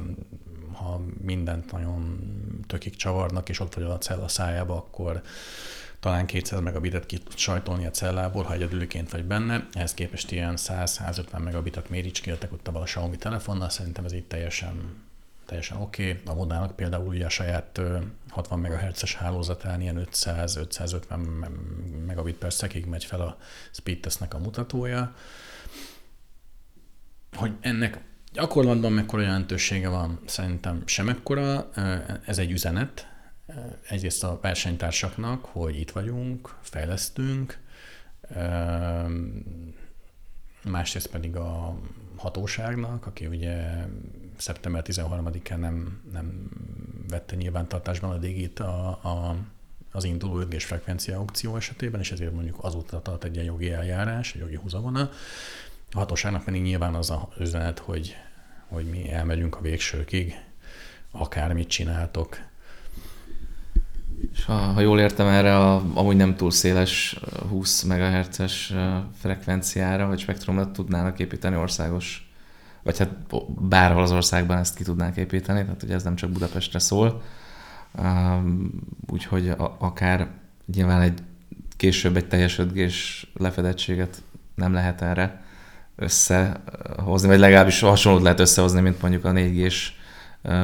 ha 0.72 1.00
mindent 1.22 1.72
nagyon 1.72 2.20
tökik 2.66 2.94
csavarnak, 2.94 3.48
és 3.48 3.60
ott 3.60 3.74
vagy 3.74 3.84
a 3.84 3.98
cella 3.98 4.28
szájába, 4.28 4.76
akkor 4.76 5.22
talán 6.00 6.26
200 6.26 6.60
megabitet 6.60 7.06
ki 7.06 7.18
tud 7.18 7.36
sajtolni 7.36 7.86
a 7.86 7.90
cellából, 7.90 8.42
ha 8.42 8.52
egyedüliként 8.52 9.10
vagy 9.10 9.24
benne. 9.24 9.66
Ehhez 9.72 9.94
képest 9.94 10.32
ilyen 10.32 10.54
100-150 10.56 11.42
megabitet 11.44 11.88
méricskéltek 11.88 12.52
ott 12.52 12.68
a 12.68 12.82
Xiaomi 12.82 13.16
telefonnal, 13.16 13.68
szerintem 13.68 14.04
ez 14.04 14.12
itt 14.12 14.28
teljesen 14.28 15.03
teljesen 15.46 15.76
oké. 15.80 16.10
Okay. 16.10 16.22
A 16.26 16.34
Vodának 16.34 16.76
például 16.76 17.06
ugye 17.06 17.24
a 17.24 17.28
saját 17.28 17.80
60 18.28 18.58
MHz-es 18.58 19.14
hálózatán 19.14 19.80
ilyen 19.80 20.06
500-550 20.10 21.48
megabit 22.06 22.36
per 22.36 22.52
szekig 22.52 22.86
megy 22.86 23.04
fel 23.04 23.20
a 23.20 23.36
speedtestnek 23.70 24.34
a 24.34 24.38
mutatója. 24.38 25.14
Hogy 27.36 27.52
ennek 27.60 28.00
gyakorlatban 28.32 28.92
mekkora 28.92 29.22
jelentősége 29.22 29.88
van, 29.88 30.20
szerintem 30.26 30.82
semekkora. 30.86 31.70
Ez 32.26 32.38
egy 32.38 32.50
üzenet, 32.50 33.08
egyrészt 33.88 34.24
a 34.24 34.38
versenytársaknak, 34.42 35.44
hogy 35.44 35.80
itt 35.80 35.90
vagyunk, 35.90 36.56
fejlesztünk, 36.60 37.58
másrészt 40.64 41.06
pedig 41.06 41.36
a 41.36 41.78
hatóságnak, 42.16 43.06
aki 43.06 43.26
ugye 43.26 43.86
szeptember 44.36 44.82
13-án 44.86 45.56
nem, 45.56 46.00
nem 46.12 46.50
vette 47.08 47.36
nyilvántartásban 47.36 48.10
a 48.10 48.18
digit 48.18 48.60
a, 48.60 48.88
a, 48.88 49.36
az 49.92 50.04
induló 50.04 50.38
5 50.38 50.62
frekvencia 50.62 51.18
aukció 51.18 51.56
esetében, 51.56 52.00
és 52.00 52.12
ezért 52.12 52.32
mondjuk 52.32 52.56
azóta 52.60 53.02
tart 53.02 53.24
egy 53.24 53.34
ilyen 53.34 53.46
jogi 53.46 53.70
eljárás, 53.70 54.34
egy 54.34 54.40
jogi 54.40 54.56
húzavona. 54.56 55.10
A 55.92 55.98
hatóságnak 55.98 56.44
pedig 56.44 56.62
nyilván 56.62 56.94
az 56.94 57.10
a 57.10 57.28
üzenet, 57.38 57.78
hogy, 57.78 58.16
hogy 58.68 58.84
mi 58.84 59.12
elmegyünk 59.12 59.56
a 59.56 59.60
végsőkig, 59.60 60.34
akármit 61.10 61.68
csináltok. 61.68 62.38
És 64.32 64.44
ha, 64.44 64.54
ha 64.54 64.80
jól 64.80 65.00
értem 65.00 65.26
erre 65.26 65.58
a 65.58 65.74
amúgy 65.94 66.16
nem 66.16 66.36
túl 66.36 66.50
széles 66.50 67.20
20 67.48 67.82
MHz-es 67.82 68.74
frekvenciára, 69.20 70.06
vagy 70.06 70.18
spektrumra 70.18 70.70
tudnának 70.70 71.18
építeni 71.18 71.56
országos 71.56 72.23
vagy 72.84 72.98
hát 72.98 73.10
bárhol 73.48 74.02
az 74.02 74.12
országban 74.12 74.58
ezt 74.58 74.76
ki 74.76 74.84
tudnánk 74.84 75.16
építeni, 75.16 75.62
tehát 75.62 75.82
ugye 75.82 75.94
ez 75.94 76.02
nem 76.02 76.14
csak 76.14 76.30
Budapestre 76.30 76.78
szól. 76.78 77.22
Úgyhogy 79.06 79.52
akár 79.78 80.28
nyilván 80.74 81.00
egy 81.00 81.22
később 81.76 82.16
egy 82.16 82.28
teljes 82.28 82.58
5 82.58 82.72
lefedettséget 83.34 84.22
nem 84.54 84.72
lehet 84.72 85.02
erre 85.02 85.42
összehozni, 85.96 87.28
vagy 87.28 87.38
legalábbis 87.38 87.80
hasonlót 87.80 88.22
lehet 88.22 88.40
összehozni, 88.40 88.80
mint 88.80 89.00
mondjuk 89.00 89.24
a 89.24 89.32
4 89.32 89.66
g 89.66 89.72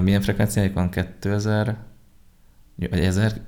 milyen 0.02 0.20
frekvenciájuk 0.20 0.74
van? 0.74 0.90
2000 0.90 1.76
vagy 2.76 3.00
1000, 3.00 3.40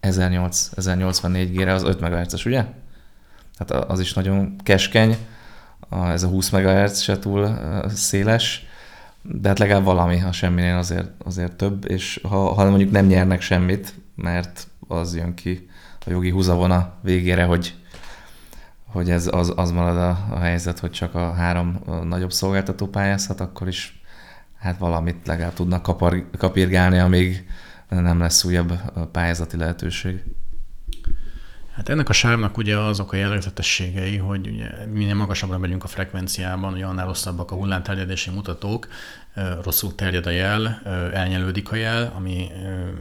1008, 0.00 0.70
1084 0.76 1.56
G-re 1.56 1.72
az 1.72 1.82
5 1.82 2.00
MHz-es, 2.00 2.44
ugye? 2.44 2.64
Hát 3.58 3.70
az 3.70 4.00
is 4.00 4.12
nagyon 4.12 4.56
keskeny 4.62 5.16
a, 5.88 6.06
ez 6.08 6.22
a 6.22 6.28
20 6.28 6.50
MHz 6.50 7.00
se 7.00 7.18
túl 7.18 7.58
széles, 7.88 8.66
de 9.22 9.48
hát 9.48 9.58
legalább 9.58 9.84
valami, 9.84 10.18
ha 10.18 10.32
semminél 10.32 10.76
azért, 10.76 11.10
azért 11.24 11.52
több, 11.52 11.90
és 11.90 12.20
ha, 12.28 12.54
ha 12.54 12.68
mondjuk 12.70 12.90
nem 12.90 13.06
nyernek 13.06 13.40
semmit, 13.40 13.94
mert 14.14 14.66
az 14.88 15.16
jön 15.16 15.34
ki 15.34 15.68
a 16.06 16.10
jogi 16.10 16.30
húzavona 16.30 16.92
végére, 17.00 17.44
hogy, 17.44 17.74
hogy 18.86 19.10
ez 19.10 19.28
az, 19.32 19.52
az 19.56 19.70
marad 19.70 19.96
a, 19.96 20.26
a 20.30 20.38
helyzet, 20.38 20.78
hogy 20.78 20.90
csak 20.90 21.14
a 21.14 21.32
három 21.32 21.78
nagyobb 22.04 22.32
szolgáltató 22.32 22.86
pályázhat, 22.86 23.40
akkor 23.40 23.68
is 23.68 24.02
hát 24.58 24.78
valamit 24.78 25.26
legalább 25.26 25.54
tudnak 25.54 25.82
kapar, 25.82 26.30
kapirgálni, 26.38 26.98
amíg 26.98 27.46
nem 27.88 28.18
lesz 28.18 28.44
újabb 28.44 28.72
pályázati 29.12 29.56
lehetőség. 29.56 30.24
Hát 31.78 31.88
ennek 31.88 32.08
a 32.08 32.12
sávnak 32.12 32.56
ugye 32.56 32.78
azok 32.78 33.12
a 33.12 33.16
jellegzetességei, 33.16 34.16
hogy 34.16 34.48
ugye 34.48 34.86
minél 34.86 35.14
magasabbra 35.14 35.58
megyünk 35.58 35.84
a 35.84 35.86
frekvenciában, 35.86 36.72
ugye 36.72 36.84
annál 36.84 37.06
rosszabbak 37.06 37.50
a 37.50 37.54
hullámterjedési 37.54 38.30
mutatók, 38.30 38.88
rosszul 39.62 39.94
terjed 39.94 40.26
a 40.26 40.30
jel, 40.30 40.80
elnyelődik 41.14 41.72
a 41.72 41.76
jel, 41.76 42.12
ami 42.16 42.50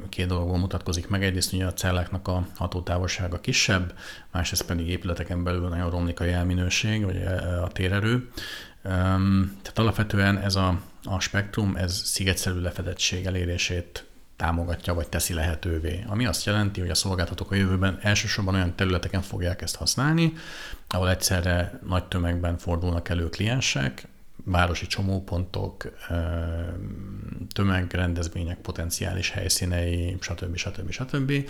két 0.10 0.28
dologból 0.28 0.58
mutatkozik 0.58 1.08
meg. 1.08 1.24
Egyrészt 1.24 1.54
ugye 1.54 1.66
a 1.66 1.74
celláknak 1.74 2.28
a 2.28 2.48
hatótávolsága 2.56 3.40
kisebb, 3.40 3.94
másrészt 4.32 4.66
pedig 4.66 4.88
épületeken 4.88 5.44
belül 5.44 5.68
nagyon 5.68 5.90
romlik 5.90 6.20
a 6.20 6.24
jelminőség, 6.24 7.06
vagy 7.06 7.22
a 7.64 7.68
térerő. 7.68 8.30
Tehát 8.82 9.80
alapvetően 9.80 10.38
ez 10.38 10.56
a, 10.56 10.80
a 11.04 11.20
spektrum, 11.20 11.76
ez 11.76 12.02
szigetszerű 12.06 12.60
lefedettség 12.60 13.26
elérését 13.26 14.06
támogatja 14.38 14.94
vagy 14.94 15.08
teszi 15.08 15.34
lehetővé. 15.34 16.04
Ami 16.08 16.26
azt 16.26 16.46
jelenti, 16.46 16.80
hogy 16.80 16.90
a 16.90 16.96
szolgáltatók 16.96 17.52
a 17.52 17.56
jövőben 17.56 18.00
elsősorban 18.02 18.56
olyan 18.56 18.76
területeken 18.76 19.22
fogják 19.22 19.62
ezt 19.62 19.76
használni, 19.76 20.34
ahol 20.88 21.10
egyszerre 21.10 21.80
nagy 21.88 22.04
tömegben 22.06 22.58
fordulnak 22.58 23.10
elő 23.10 23.30
kliensek, 23.30 24.08
városi 24.44 24.88
csomópontok, 24.88 25.92
tömegrendezvények 27.54 28.58
potenciális 28.58 29.30
helyszínei, 29.30 30.18
stb. 30.20 30.56
stb. 30.56 30.92
stb. 30.92 31.50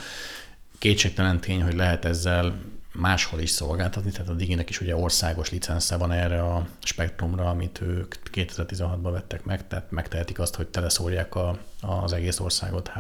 Kétségtelen 0.78 1.40
tény, 1.40 1.64
hogy 1.64 1.76
lehet 1.76 2.06
ezzel 2.06 2.60
máshol 2.98 3.40
is 3.40 3.50
szolgáltatni, 3.50 4.12
tehát 4.12 4.30
a 4.30 4.34
Diginek 4.34 4.70
is 4.70 4.82
ugye 4.82 4.96
országos 4.96 5.50
licensze 5.50 5.98
van 5.98 6.12
erre 6.12 6.44
a 6.44 6.68
spektrumra, 6.84 7.50
amit 7.50 7.82
ők 7.82 8.16
2016-ban 8.34 9.10
vettek 9.12 9.44
meg, 9.44 9.68
tehát 9.68 9.92
megtehetik 9.92 10.40
azt, 10.40 10.56
hogy 10.56 10.68
teleszórják 10.68 11.36
a, 11.36 11.58
az 11.82 12.14
egész 12.14 12.40
országot 12.40 12.92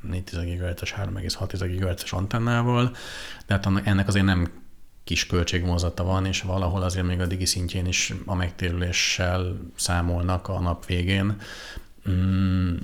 4 0.00 0.22
GHz-es, 0.24 0.94
3,6 0.94 1.76
GHz-es 1.78 2.12
antennával, 2.12 2.96
de 3.46 3.54
hát 3.54 3.68
ennek 3.84 4.08
azért 4.08 4.24
nem 4.24 4.66
kis 5.04 5.26
költségvonzata 5.26 6.04
van, 6.04 6.26
és 6.26 6.42
valahol 6.42 6.82
azért 6.82 7.06
még 7.06 7.20
a 7.20 7.26
digi 7.26 7.44
szintjén 7.44 7.86
is 7.86 8.14
a 8.24 8.34
megtérüléssel 8.34 9.58
számolnak 9.76 10.48
a 10.48 10.60
nap 10.60 10.86
végén. 10.86 11.40
Mm, 12.08 12.76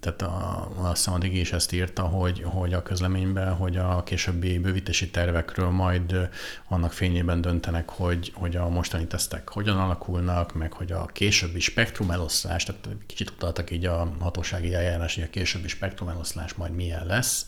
tehát 0.00 0.22
a, 0.22 0.68
azt 0.76 1.04
hiszem 1.04 1.20
a 1.20 1.24
is 1.24 1.52
ezt 1.52 1.72
írta, 1.72 2.02
hogy, 2.02 2.42
hogy 2.44 2.72
a 2.72 2.82
közleményben, 2.82 3.54
hogy 3.54 3.76
a 3.76 4.02
későbbi 4.02 4.58
bővítési 4.58 5.10
tervekről 5.10 5.70
majd 5.70 6.28
annak 6.68 6.92
fényében 6.92 7.40
döntenek, 7.40 7.88
hogy, 7.88 8.32
hogy 8.34 8.56
a 8.56 8.68
mostani 8.68 9.06
tesztek 9.06 9.48
hogyan 9.48 9.78
alakulnak, 9.78 10.54
meg 10.54 10.72
hogy 10.72 10.92
a 10.92 11.06
későbbi 11.06 11.60
spektrum 11.60 12.10
eloszlás, 12.10 12.64
tehát 12.64 12.88
kicsit 13.06 13.30
utaltak 13.30 13.70
így 13.70 13.86
a 13.86 14.12
hatósági 14.20 14.74
eljárás, 14.74 15.14
hogy 15.14 15.24
a 15.24 15.30
későbbi 15.30 15.68
spektrum 15.68 16.08
eloszlás 16.08 16.54
majd 16.54 16.74
milyen 16.74 17.06
lesz. 17.06 17.44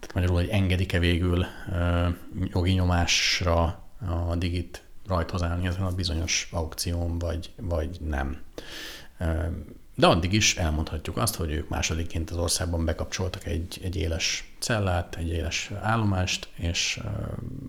Tehát 0.00 0.14
magyarul, 0.14 0.36
hogy 0.36 0.48
engedik-e 0.48 0.98
végül 0.98 1.46
jogi 2.52 2.72
nyomásra 2.72 3.62
a 4.28 4.36
digit 4.36 4.82
rajthozálni 5.06 5.66
ezen 5.66 5.82
a 5.82 5.94
bizonyos 5.94 6.48
aukción, 6.52 7.18
vagy, 7.18 7.52
vagy 7.56 8.00
nem. 8.00 8.40
De 9.94 10.06
addig 10.06 10.32
is 10.32 10.56
elmondhatjuk 10.56 11.16
azt, 11.16 11.34
hogy 11.34 11.52
ők 11.52 11.68
másodikként 11.68 12.30
az 12.30 12.36
országban 12.36 12.84
bekapcsoltak 12.84 13.46
egy, 13.46 13.80
egy 13.82 13.96
éles 13.96 14.54
cellát, 14.58 15.16
egy 15.16 15.28
éles 15.28 15.70
állomást, 15.80 16.48
és 16.56 17.00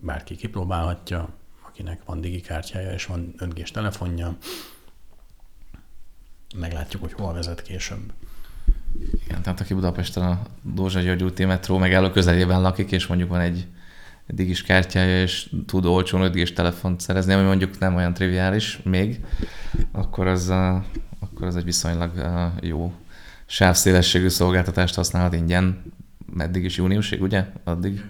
bárki 0.02 0.36
kipróbálhatja, 0.36 1.30
akinek 1.68 2.02
van 2.06 2.22
digikártyája 2.22 2.92
és 2.92 3.06
van 3.06 3.34
5 3.38 3.72
telefonja, 3.74 4.38
meglátjuk, 6.56 7.02
hogy 7.02 7.14
hol 7.14 7.34
vezet 7.34 7.62
később. 7.62 8.14
Igen, 9.26 9.42
tehát 9.42 9.60
aki 9.60 9.74
Budapesten 9.74 10.24
a 10.24 10.42
Dózsa 10.62 11.00
György 11.00 11.24
úti 11.24 11.46
metró 11.46 11.78
megálló 11.78 12.10
közelében 12.10 12.62
lakik, 12.62 12.92
és 12.92 13.08
mondjuk 13.08 13.30
van 13.30 13.40
egy 13.40 13.68
digis 14.28 14.64
kártyája, 14.64 15.22
és 15.22 15.50
tud 15.66 15.86
olcsón 15.86 16.22
5 16.22 16.54
telefont 16.54 17.00
szerezni, 17.00 17.34
ami 17.34 17.44
mondjuk 17.44 17.80
nem 17.80 17.96
olyan 17.96 18.14
triviális 18.14 18.80
még, 18.84 19.26
akkor 19.92 20.28
az 20.28 20.54
akkor 21.36 21.48
ez 21.48 21.56
egy 21.56 21.64
viszonylag 21.64 22.12
jó 22.62 22.94
sávszélességű 23.46 24.28
szolgáltatást 24.28 24.96
használhat 24.96 25.34
ingyen. 25.34 25.94
Meddig 26.34 26.64
is 26.64 26.78
júniusig, 26.78 27.22
ugye? 27.22 27.46
Addig? 27.64 28.04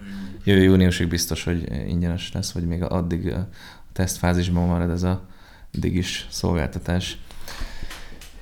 Jövő 0.44 0.62
júniusig 0.62 1.08
biztos, 1.08 1.44
hogy 1.44 1.72
ingyenes 1.86 2.32
lesz, 2.32 2.52
vagy 2.52 2.66
még 2.66 2.82
addig 2.82 3.32
a 3.32 3.48
tesztfázisban 3.92 4.66
marad 4.66 4.90
ez 4.90 5.02
a 5.02 5.22
digis 5.70 6.26
szolgáltatás. 6.30 7.18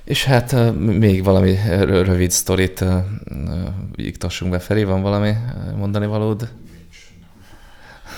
És 0.03 0.23
hát 0.23 0.73
még 0.75 1.23
valami 1.23 1.55
rövid 1.85 2.31
sztorit 2.31 2.83
iktassunk 3.95 4.51
be 4.67 4.85
van 4.85 5.01
valami 5.01 5.33
mondani 5.77 6.05
valód? 6.05 6.51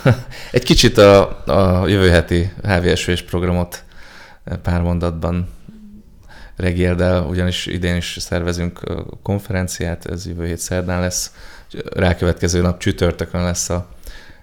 Egy 0.51 0.63
kicsit 0.63 0.97
a, 0.97 1.43
a 1.81 1.87
jövő 1.87 2.09
heti 2.09 2.51
HVSV-s 2.63 3.21
programot 3.21 3.83
pár 4.61 4.81
mondatban 4.81 5.55
Regérdel, 6.57 7.23
ugyanis 7.23 7.65
idén 7.65 7.95
is 7.95 8.17
szervezünk 8.19 8.79
konferenciát, 9.21 10.05
ez 10.05 10.25
jövő 10.27 10.45
hét 10.45 10.57
szerdán 10.57 11.01
lesz, 11.01 11.33
rákövetkező 11.93 12.61
nap 12.61 12.79
csütörtökön 12.79 13.43
lesz 13.43 13.69
a 13.69 13.89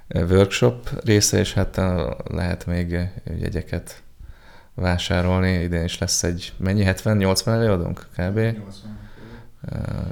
workshop 0.09 1.05
része, 1.05 1.39
és 1.39 1.53
hát 1.53 1.81
lehet 2.25 2.67
még 2.67 2.99
jegyeket 3.41 4.03
vásárolni. 4.75 5.53
Idén 5.53 5.85
is 5.85 5.99
lesz 5.99 6.23
egy, 6.23 6.53
mennyi, 6.57 6.85
70-80 6.87 7.47
előadónk 7.47 8.07
kb? 8.17 8.39
80. 8.39 8.59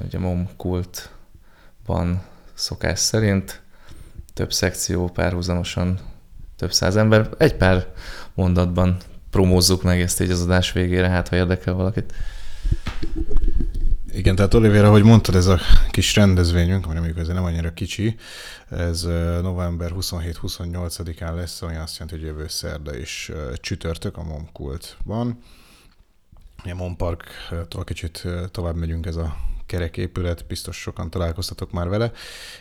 Ugye 0.05 0.19
MOM 0.19 0.49
kultban 0.57 2.21
szokás 2.53 2.99
szerint 2.99 3.61
több 4.33 4.53
szekció 4.53 5.07
párhuzamosan 5.07 5.99
több 6.57 6.73
száz 6.73 6.95
ember. 6.95 7.29
Egy 7.37 7.55
pár 7.55 7.87
mondatban 8.33 8.97
promózzuk 9.33 9.83
meg 9.83 10.01
ezt 10.01 10.21
így 10.21 10.31
az 10.31 10.41
adás 10.41 10.71
végére, 10.71 11.09
hát 11.09 11.27
ha 11.27 11.35
érdekel 11.35 11.73
valakit. 11.73 12.13
Igen, 14.11 14.35
tehát 14.35 14.53
Olivér, 14.53 14.83
ahogy 14.83 15.03
mondtad, 15.03 15.35
ez 15.35 15.47
a 15.47 15.59
kis 15.91 16.15
rendezvényünk, 16.15 16.85
ami 16.85 16.95
mondjuk 16.95 17.17
ez 17.17 17.27
nem 17.27 17.43
annyira 17.43 17.73
kicsi, 17.73 18.15
ez 18.69 19.01
november 19.41 19.91
27-28-án 19.95 21.35
lesz, 21.35 21.61
ami 21.61 21.75
azt 21.75 21.97
jelenti, 21.97 22.19
hogy 22.19 22.27
jövő 22.27 22.47
szerda 22.47 22.97
is 22.97 23.31
csütörtök 23.55 24.17
a 24.17 24.23
Momkultban. 24.23 25.39
A 26.63 26.73
Mom 26.73 26.95
Parktól 26.95 27.83
kicsit 27.83 28.27
tovább 28.51 28.75
megyünk 28.75 29.05
ez 29.05 29.15
a 29.15 29.35
kereképület, 29.65 30.45
biztos 30.47 30.77
sokan 30.77 31.09
találkoztatok 31.09 31.71
már 31.71 31.89
vele, 31.89 32.11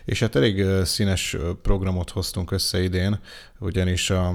és 0.04 0.20
hát 0.20 0.36
elég 0.36 0.66
színes 0.84 1.36
programot 1.62 2.10
hoztunk 2.10 2.50
össze 2.50 2.82
idén, 2.82 3.20
ugyanis 3.58 4.10
a, 4.10 4.28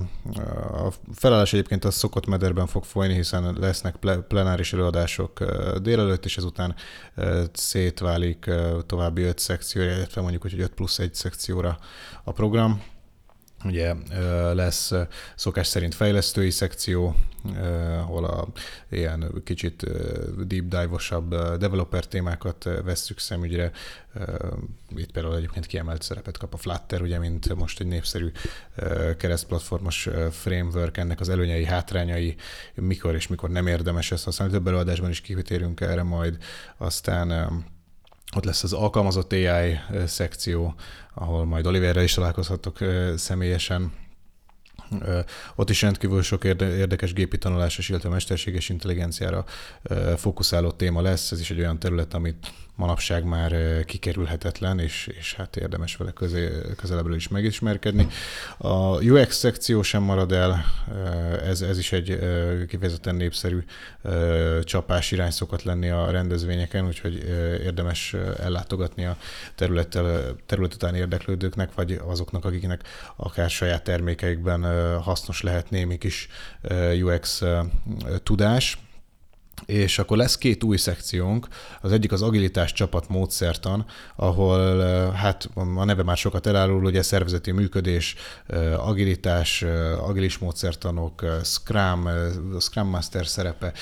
a 0.71 0.93
felállás 1.13 1.53
egyébként 1.53 1.85
az 1.85 1.95
szokott 1.95 2.25
mederben 2.25 2.67
fog 2.67 2.83
folyni, 2.83 3.13
hiszen 3.13 3.57
lesznek 3.59 3.95
plenáris 4.27 4.73
előadások 4.73 5.43
délelőtt, 5.81 6.25
és 6.25 6.37
ezután 6.37 6.75
szétválik 7.53 8.49
további 8.85 9.21
öt 9.21 9.39
szekcióra, 9.39 9.91
illetve 9.91 10.21
mondjuk, 10.21 10.41
hogy 10.41 10.59
5 10.59 10.69
plusz 10.73 10.99
egy 10.99 11.13
szekcióra 11.13 11.77
a 12.23 12.31
program. 12.31 12.81
Ugye 13.63 13.93
lesz 14.53 14.93
szokás 15.35 15.67
szerint 15.67 15.95
fejlesztői 15.95 16.49
szekció, 16.49 17.15
ahol 17.99 18.25
a 18.25 18.47
ilyen 18.89 19.41
kicsit 19.43 19.83
deep 20.47 20.63
dive-osabb 20.63 21.29
developer 21.35 22.05
témákat 22.05 22.63
vesszük 22.83 23.19
szemügyre. 23.19 23.71
Itt 24.95 25.11
például 25.11 25.35
egyébként 25.35 25.65
kiemelt 25.65 26.01
szerepet 26.01 26.37
kap 26.37 26.53
a 26.53 26.57
Flutter, 26.57 27.01
ugye, 27.01 27.19
mint 27.19 27.55
most 27.55 27.79
egy 27.79 27.87
népszerű 27.87 28.31
keresztplatformos 29.17 30.09
framework, 30.31 30.97
ennek 30.97 31.19
az 31.19 31.29
előnyei, 31.29 31.65
hátrányai, 31.65 32.35
mikor 32.73 33.15
és 33.15 33.27
mikor 33.27 33.49
nem 33.49 33.67
érdemes 33.67 34.11
ezt 34.11 34.23
használni. 34.23 34.53
Több 34.53 34.67
előadásban 34.67 35.09
is 35.09 35.21
kitérünk 35.21 35.81
erre 35.81 36.03
majd. 36.03 36.37
Aztán 36.77 37.65
ott 38.35 38.43
lesz 38.43 38.63
az 38.63 38.73
alkalmazott 38.73 39.31
AI 39.31 39.79
szekció, 40.05 40.75
ahol 41.13 41.45
majd 41.45 41.65
Oliverrel 41.65 42.03
is 42.03 42.13
találkozhatok 42.13 42.77
személyesen. 43.15 43.91
Ott 45.55 45.69
is 45.69 45.81
rendkívül 45.81 46.21
sok 46.21 46.43
érdekes 46.43 47.13
gépi 47.13 47.37
tanulás, 47.37 47.89
illetve 47.89 48.09
mesterséges 48.09 48.69
intelligenciára 48.69 49.45
fókuszáló 50.15 50.71
téma 50.71 51.01
lesz. 51.01 51.31
Ez 51.31 51.39
is 51.39 51.51
egy 51.51 51.59
olyan 51.59 51.79
terület, 51.79 52.13
amit 52.13 52.51
manapság 52.77 53.23
már 53.23 53.83
kikerülhetetlen, 53.85 54.79
és, 54.79 55.09
és 55.19 55.33
hát 55.33 55.55
érdemes 55.55 55.95
vele 55.95 56.11
közé, 56.11 56.49
közelebbről 56.77 57.15
is 57.15 57.27
megismerkedni. 57.27 58.07
A 58.57 59.03
UX 59.03 59.35
szekció 59.35 59.81
sem 59.81 60.03
marad 60.03 60.31
el, 60.31 60.65
ez, 61.45 61.61
ez 61.61 61.77
is 61.77 61.91
egy 61.91 62.19
kifejezetten 62.67 63.15
népszerű 63.15 63.63
csapás 64.63 65.11
irány 65.11 65.31
szokott 65.31 65.63
lenni 65.63 65.89
a 65.89 66.11
rendezvényeken, 66.11 66.85
úgyhogy 66.85 67.15
érdemes 67.63 68.15
ellátogatni 68.39 69.05
a 69.05 69.17
területtel, 69.55 70.35
terület 70.45 70.73
után 70.73 70.95
érdeklődőknek, 70.95 71.73
vagy 71.73 72.01
azoknak, 72.05 72.45
akiknek 72.45 72.81
akár 73.15 73.49
saját 73.49 73.83
termékeikben 73.83 74.61
hasznos 75.01 75.41
lehet 75.41 75.69
némi 75.69 75.97
kis 75.97 76.27
UX 77.01 77.43
tudás 78.23 78.77
és 79.65 79.99
akkor 79.99 80.17
lesz 80.17 80.37
két 80.37 80.63
új 80.63 80.77
szekciónk, 80.77 81.47
az 81.81 81.91
egyik 81.91 82.11
az 82.11 82.21
agilitás 82.21 82.73
csapat 82.73 83.09
módszertan, 83.09 83.85
ahol 84.15 84.81
hát 85.11 85.49
a 85.75 85.83
neve 85.83 86.03
már 86.03 86.17
sokat 86.17 86.47
elárul, 86.47 86.85
ugye 86.85 87.01
szervezeti 87.01 87.51
működés, 87.51 88.15
agilitás, 88.77 89.65
agilis 89.99 90.37
módszertanok, 90.37 91.25
Scrum, 91.43 92.09
Scrum 92.59 92.87
Master 92.87 93.27
szerepe, 93.27 93.73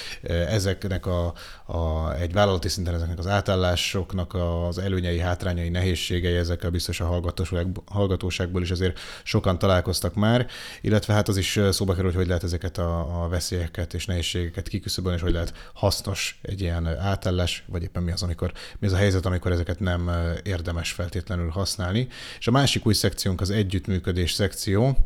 ezeknek 0.50 1.06
a, 1.06 1.34
a, 1.66 2.14
egy 2.14 2.34
vállalati 2.34 2.70
szinten 2.70 2.94
ezeknek 2.94 3.20
az 3.20 3.28
átállásoknak 3.28 4.34
az 4.68 4.78
előnyei, 4.78 5.20
hátrányai, 5.20 5.70
nehézségei, 5.70 6.36
ezekkel 6.36 6.70
biztos 6.70 7.00
a 7.00 7.06
hallgatóság, 7.06 7.68
hallgatóságból 7.86 8.62
is 8.62 8.72
azért 8.72 9.00
sokan 9.24 9.60
találkoztak 9.60 10.14
már, 10.14 10.48
illetve 10.82 11.14
hát 11.14 11.28
az 11.28 11.38
is 11.38 11.60
szóba 11.72 11.94
kerül, 11.94 12.14
hogy 12.14 12.26
hogy 12.26 12.34
lehet 12.34 12.44
ezeket 12.44 12.78
a, 12.78 13.24
a 13.24 13.28
veszélyeket 13.28 13.94
és 13.94 14.06
nehézségeket 14.06 14.68
kiküszöbölni, 14.68 15.18
és 15.18 15.24
hogy 15.24 15.34
lehet 15.34 15.54
hasznos 15.74 16.40
egy 16.42 16.62
ilyen 16.62 16.88
átállás, 16.88 17.64
vagy 17.68 17.84
éppen 17.84 18.04
mi 18.04 18.12
az, 18.12 18.24
amikor, 18.24 18.52
mi 18.80 18.88
az 18.88 18.94
a 18.94 18.98
helyzet, 18.98 19.26
amikor 19.26 19.52
ezeket 19.52 19.80
nem 19.80 20.12
érdemes 20.44 20.92
feltétlenül 20.92 21.50
használni. 21.50 22.08
És 22.40 22.48
a 22.48 22.52
másik 22.52 22.86
új 22.86 22.94
szekciónk 22.94 23.42
az 23.42 23.50
együttműködés 23.50 24.32
szekció, 24.32 24.98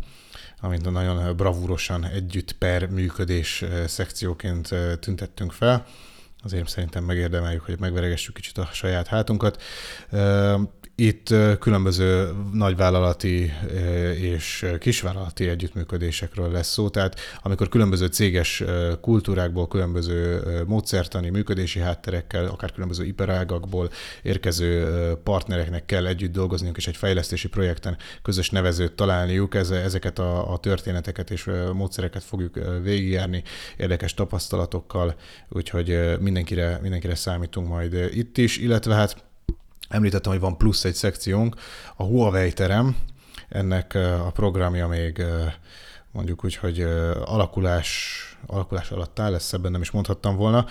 amit 0.61 0.91
nagyon 0.91 1.35
bravúrosan 1.35 2.05
együtt 2.05 2.51
per 2.51 2.89
működés 2.89 3.65
szekcióként 3.87 4.69
tüntettünk 4.99 5.51
fel. 5.51 5.85
Azért 6.43 6.67
szerintem 6.67 7.03
megérdemeljük, 7.03 7.65
hogy 7.65 7.79
megveregessük 7.79 8.33
kicsit 8.33 8.57
a 8.57 8.69
saját 8.73 9.07
hátunkat. 9.07 9.61
Itt 10.99 11.33
különböző 11.59 12.29
nagyvállalati 12.53 13.51
és 14.19 14.65
kisvállalati 14.79 15.47
együttműködésekről 15.47 16.51
lesz 16.51 16.71
szó, 16.71 16.89
tehát 16.89 17.19
amikor 17.41 17.69
különböző 17.69 18.05
céges 18.05 18.63
kultúrákból, 19.01 19.67
különböző 19.67 20.41
módszertani, 20.67 21.29
működési 21.29 21.79
hátterekkel, 21.79 22.45
akár 22.45 22.71
különböző 22.71 23.05
iparágakból 23.05 23.89
érkező 24.21 24.87
partnereknek 25.23 25.85
kell 25.85 26.05
együtt 26.05 26.31
dolgozniuk, 26.31 26.77
és 26.77 26.87
egy 26.87 26.97
fejlesztési 26.97 27.47
projekten 27.47 27.97
közös 28.21 28.49
nevezőt 28.49 28.93
találniuk, 28.93 29.55
ezeket 29.55 30.19
a, 30.19 30.57
történeteket 30.61 31.31
és 31.31 31.49
módszereket 31.73 32.23
fogjuk 32.23 32.59
végigjárni 32.83 33.43
érdekes 33.77 34.13
tapasztalatokkal, 34.13 35.15
úgyhogy 35.49 36.19
mindenkire, 36.19 36.79
mindenkire 36.81 37.15
számítunk 37.15 37.67
majd 37.67 38.09
itt 38.13 38.37
is, 38.37 38.57
illetve 38.57 38.93
hát 38.93 39.27
Említettem, 39.89 40.31
hogy 40.31 40.41
van 40.41 40.57
plusz 40.57 40.83
egy 40.83 40.93
szekciónk, 40.93 41.55
a 41.95 42.03
Huawei 42.03 42.53
terem, 42.53 42.97
ennek 43.49 43.93
a 44.25 44.31
programja 44.33 44.87
még 44.87 45.23
mondjuk 46.11 46.43
úgy, 46.43 46.55
hogy 46.55 46.81
alakulás, 47.25 48.23
alakulás 48.47 48.91
alatt 48.91 49.19
áll, 49.19 49.33
ezt 49.33 49.45
szebben 49.45 49.71
nem 49.71 49.81
is 49.81 49.91
mondhattam 49.91 50.35
volna. 50.35 50.65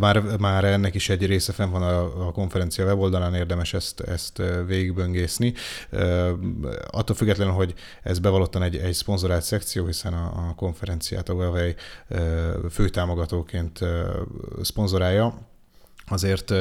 Már, 0.00 0.22
már 0.38 0.64
ennek 0.64 0.94
is 0.94 1.08
egy 1.08 1.26
része 1.26 1.52
fenn 1.52 1.70
van 1.70 1.82
a, 1.82 2.26
a 2.26 2.32
konferencia 2.32 2.84
weboldalán, 2.84 3.34
érdemes 3.34 3.74
ezt, 3.74 4.00
ezt 4.00 4.42
végigböngészni. 4.66 5.54
Attól 6.90 7.16
függetlenül, 7.16 7.54
hogy 7.54 7.74
ez 8.02 8.18
bevallottan 8.18 8.62
egy, 8.62 8.76
egy 8.76 8.94
szponzorált 8.94 9.42
szekció, 9.42 9.86
hiszen 9.86 10.12
a, 10.12 10.48
a 10.48 10.54
konferenciát 10.56 11.28
a 11.28 11.32
Huawei 11.32 11.74
főtámogatóként 12.70 13.80
szponzorálja, 14.62 15.50
azért 16.06 16.52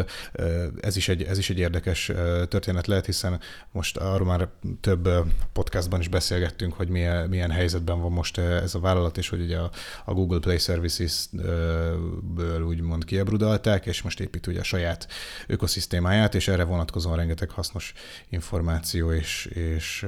ez 0.81 0.95
is, 0.95 1.07
egy, 1.07 1.23
ez 1.23 1.37
is 1.37 1.49
egy 1.49 1.59
érdekes 1.59 2.11
történet 2.47 2.87
lehet, 2.87 3.05
hiszen 3.05 3.39
most 3.71 3.97
arról 3.97 4.27
már 4.27 4.47
több 4.81 5.09
podcastban 5.53 5.99
is 5.99 6.07
beszélgettünk, 6.07 6.73
hogy 6.73 6.89
milyen, 6.89 7.29
milyen 7.29 7.51
helyzetben 7.51 8.01
van 8.01 8.11
most 8.11 8.37
ez 8.37 8.75
a 8.75 8.79
vállalat, 8.79 9.17
és 9.17 9.29
hogy 9.29 9.41
ugye 9.41 9.57
a, 9.57 9.71
a 10.05 10.13
Google 10.13 10.39
Play 10.39 10.57
Services-ből 10.57 12.61
úgymond 12.61 13.05
kiebrudalták, 13.05 13.85
és 13.85 14.01
most 14.01 14.19
épít 14.19 14.47
ugye 14.47 14.59
a 14.59 14.63
saját 14.63 15.07
ökoszisztémáját, 15.47 16.35
és 16.35 16.47
erre 16.47 16.63
vonatkozóan 16.63 17.15
rengeteg 17.15 17.49
hasznos 17.49 17.93
információ 18.29 19.11
és, 19.11 19.45
és 19.45 20.05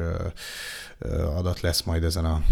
adat 1.12 1.60
lesz 1.60 1.82
majd 1.82 2.04
ezen 2.04 2.26
a, 2.26 2.44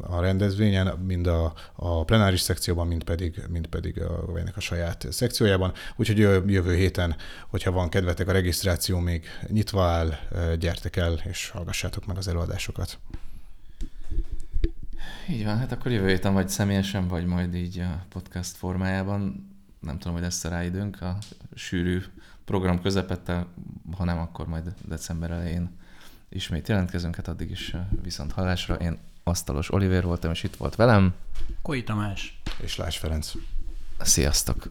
a 0.00 0.20
rendezvényen, 0.20 0.86
mind 0.86 1.26
a, 1.26 1.52
a 1.74 2.04
plenáris 2.04 2.40
szekcióban, 2.40 2.86
mind 2.86 3.04
pedig, 3.04 3.42
mind 3.48 3.66
pedig 3.66 4.00
a, 4.00 4.24
a 4.54 4.60
saját 4.60 5.06
szekciójában. 5.10 5.72
Úgyhogy 5.96 6.18
jövő 6.50 6.74
héten, 6.74 7.16
hogyha 7.48 7.70
van 7.70 7.88
kedvetek, 7.88 8.28
a 8.28 8.32
regisztráció 8.32 8.98
még 8.98 9.24
nyitva 9.48 9.84
áll, 9.84 10.14
gyertek 10.58 10.96
el, 10.96 11.12
és 11.12 11.50
hallgassátok 11.50 12.06
meg 12.06 12.16
az 12.16 12.28
előadásokat. 12.28 12.98
Így 15.28 15.44
van, 15.44 15.58
hát 15.58 15.72
akkor 15.72 15.92
jövő 15.92 16.08
héten 16.08 16.32
vagy 16.32 16.48
személyesen, 16.48 17.08
vagy 17.08 17.26
majd 17.26 17.54
így 17.54 17.78
a 17.78 18.04
podcast 18.08 18.56
formájában. 18.56 19.52
Nem 19.80 19.98
tudom, 19.98 20.12
hogy 20.12 20.22
lesz 20.22 20.44
rá 20.44 20.64
időnk 20.64 21.00
a 21.00 21.18
sűrű 21.54 22.02
program 22.44 22.82
közepette, 22.82 23.46
ha 23.96 24.04
nem, 24.04 24.18
akkor 24.18 24.46
majd 24.46 24.74
december 24.88 25.30
elején 25.30 25.70
ismét 26.28 26.68
jelentkezünk, 26.68 27.16
hát 27.16 27.28
addig 27.28 27.50
is 27.50 27.76
viszont 28.02 28.32
hallásra. 28.32 28.74
Én 28.74 28.98
Asztalos 29.22 29.72
Oliver 29.72 30.04
voltam, 30.04 30.30
és 30.30 30.42
itt 30.42 30.56
volt 30.56 30.76
velem. 30.76 31.14
Koi 31.62 31.82
Tamás. 31.82 32.40
És 32.62 32.76
Lás 32.76 32.98
Ferenc. 32.98 33.32
Sziasztok! 34.00 34.68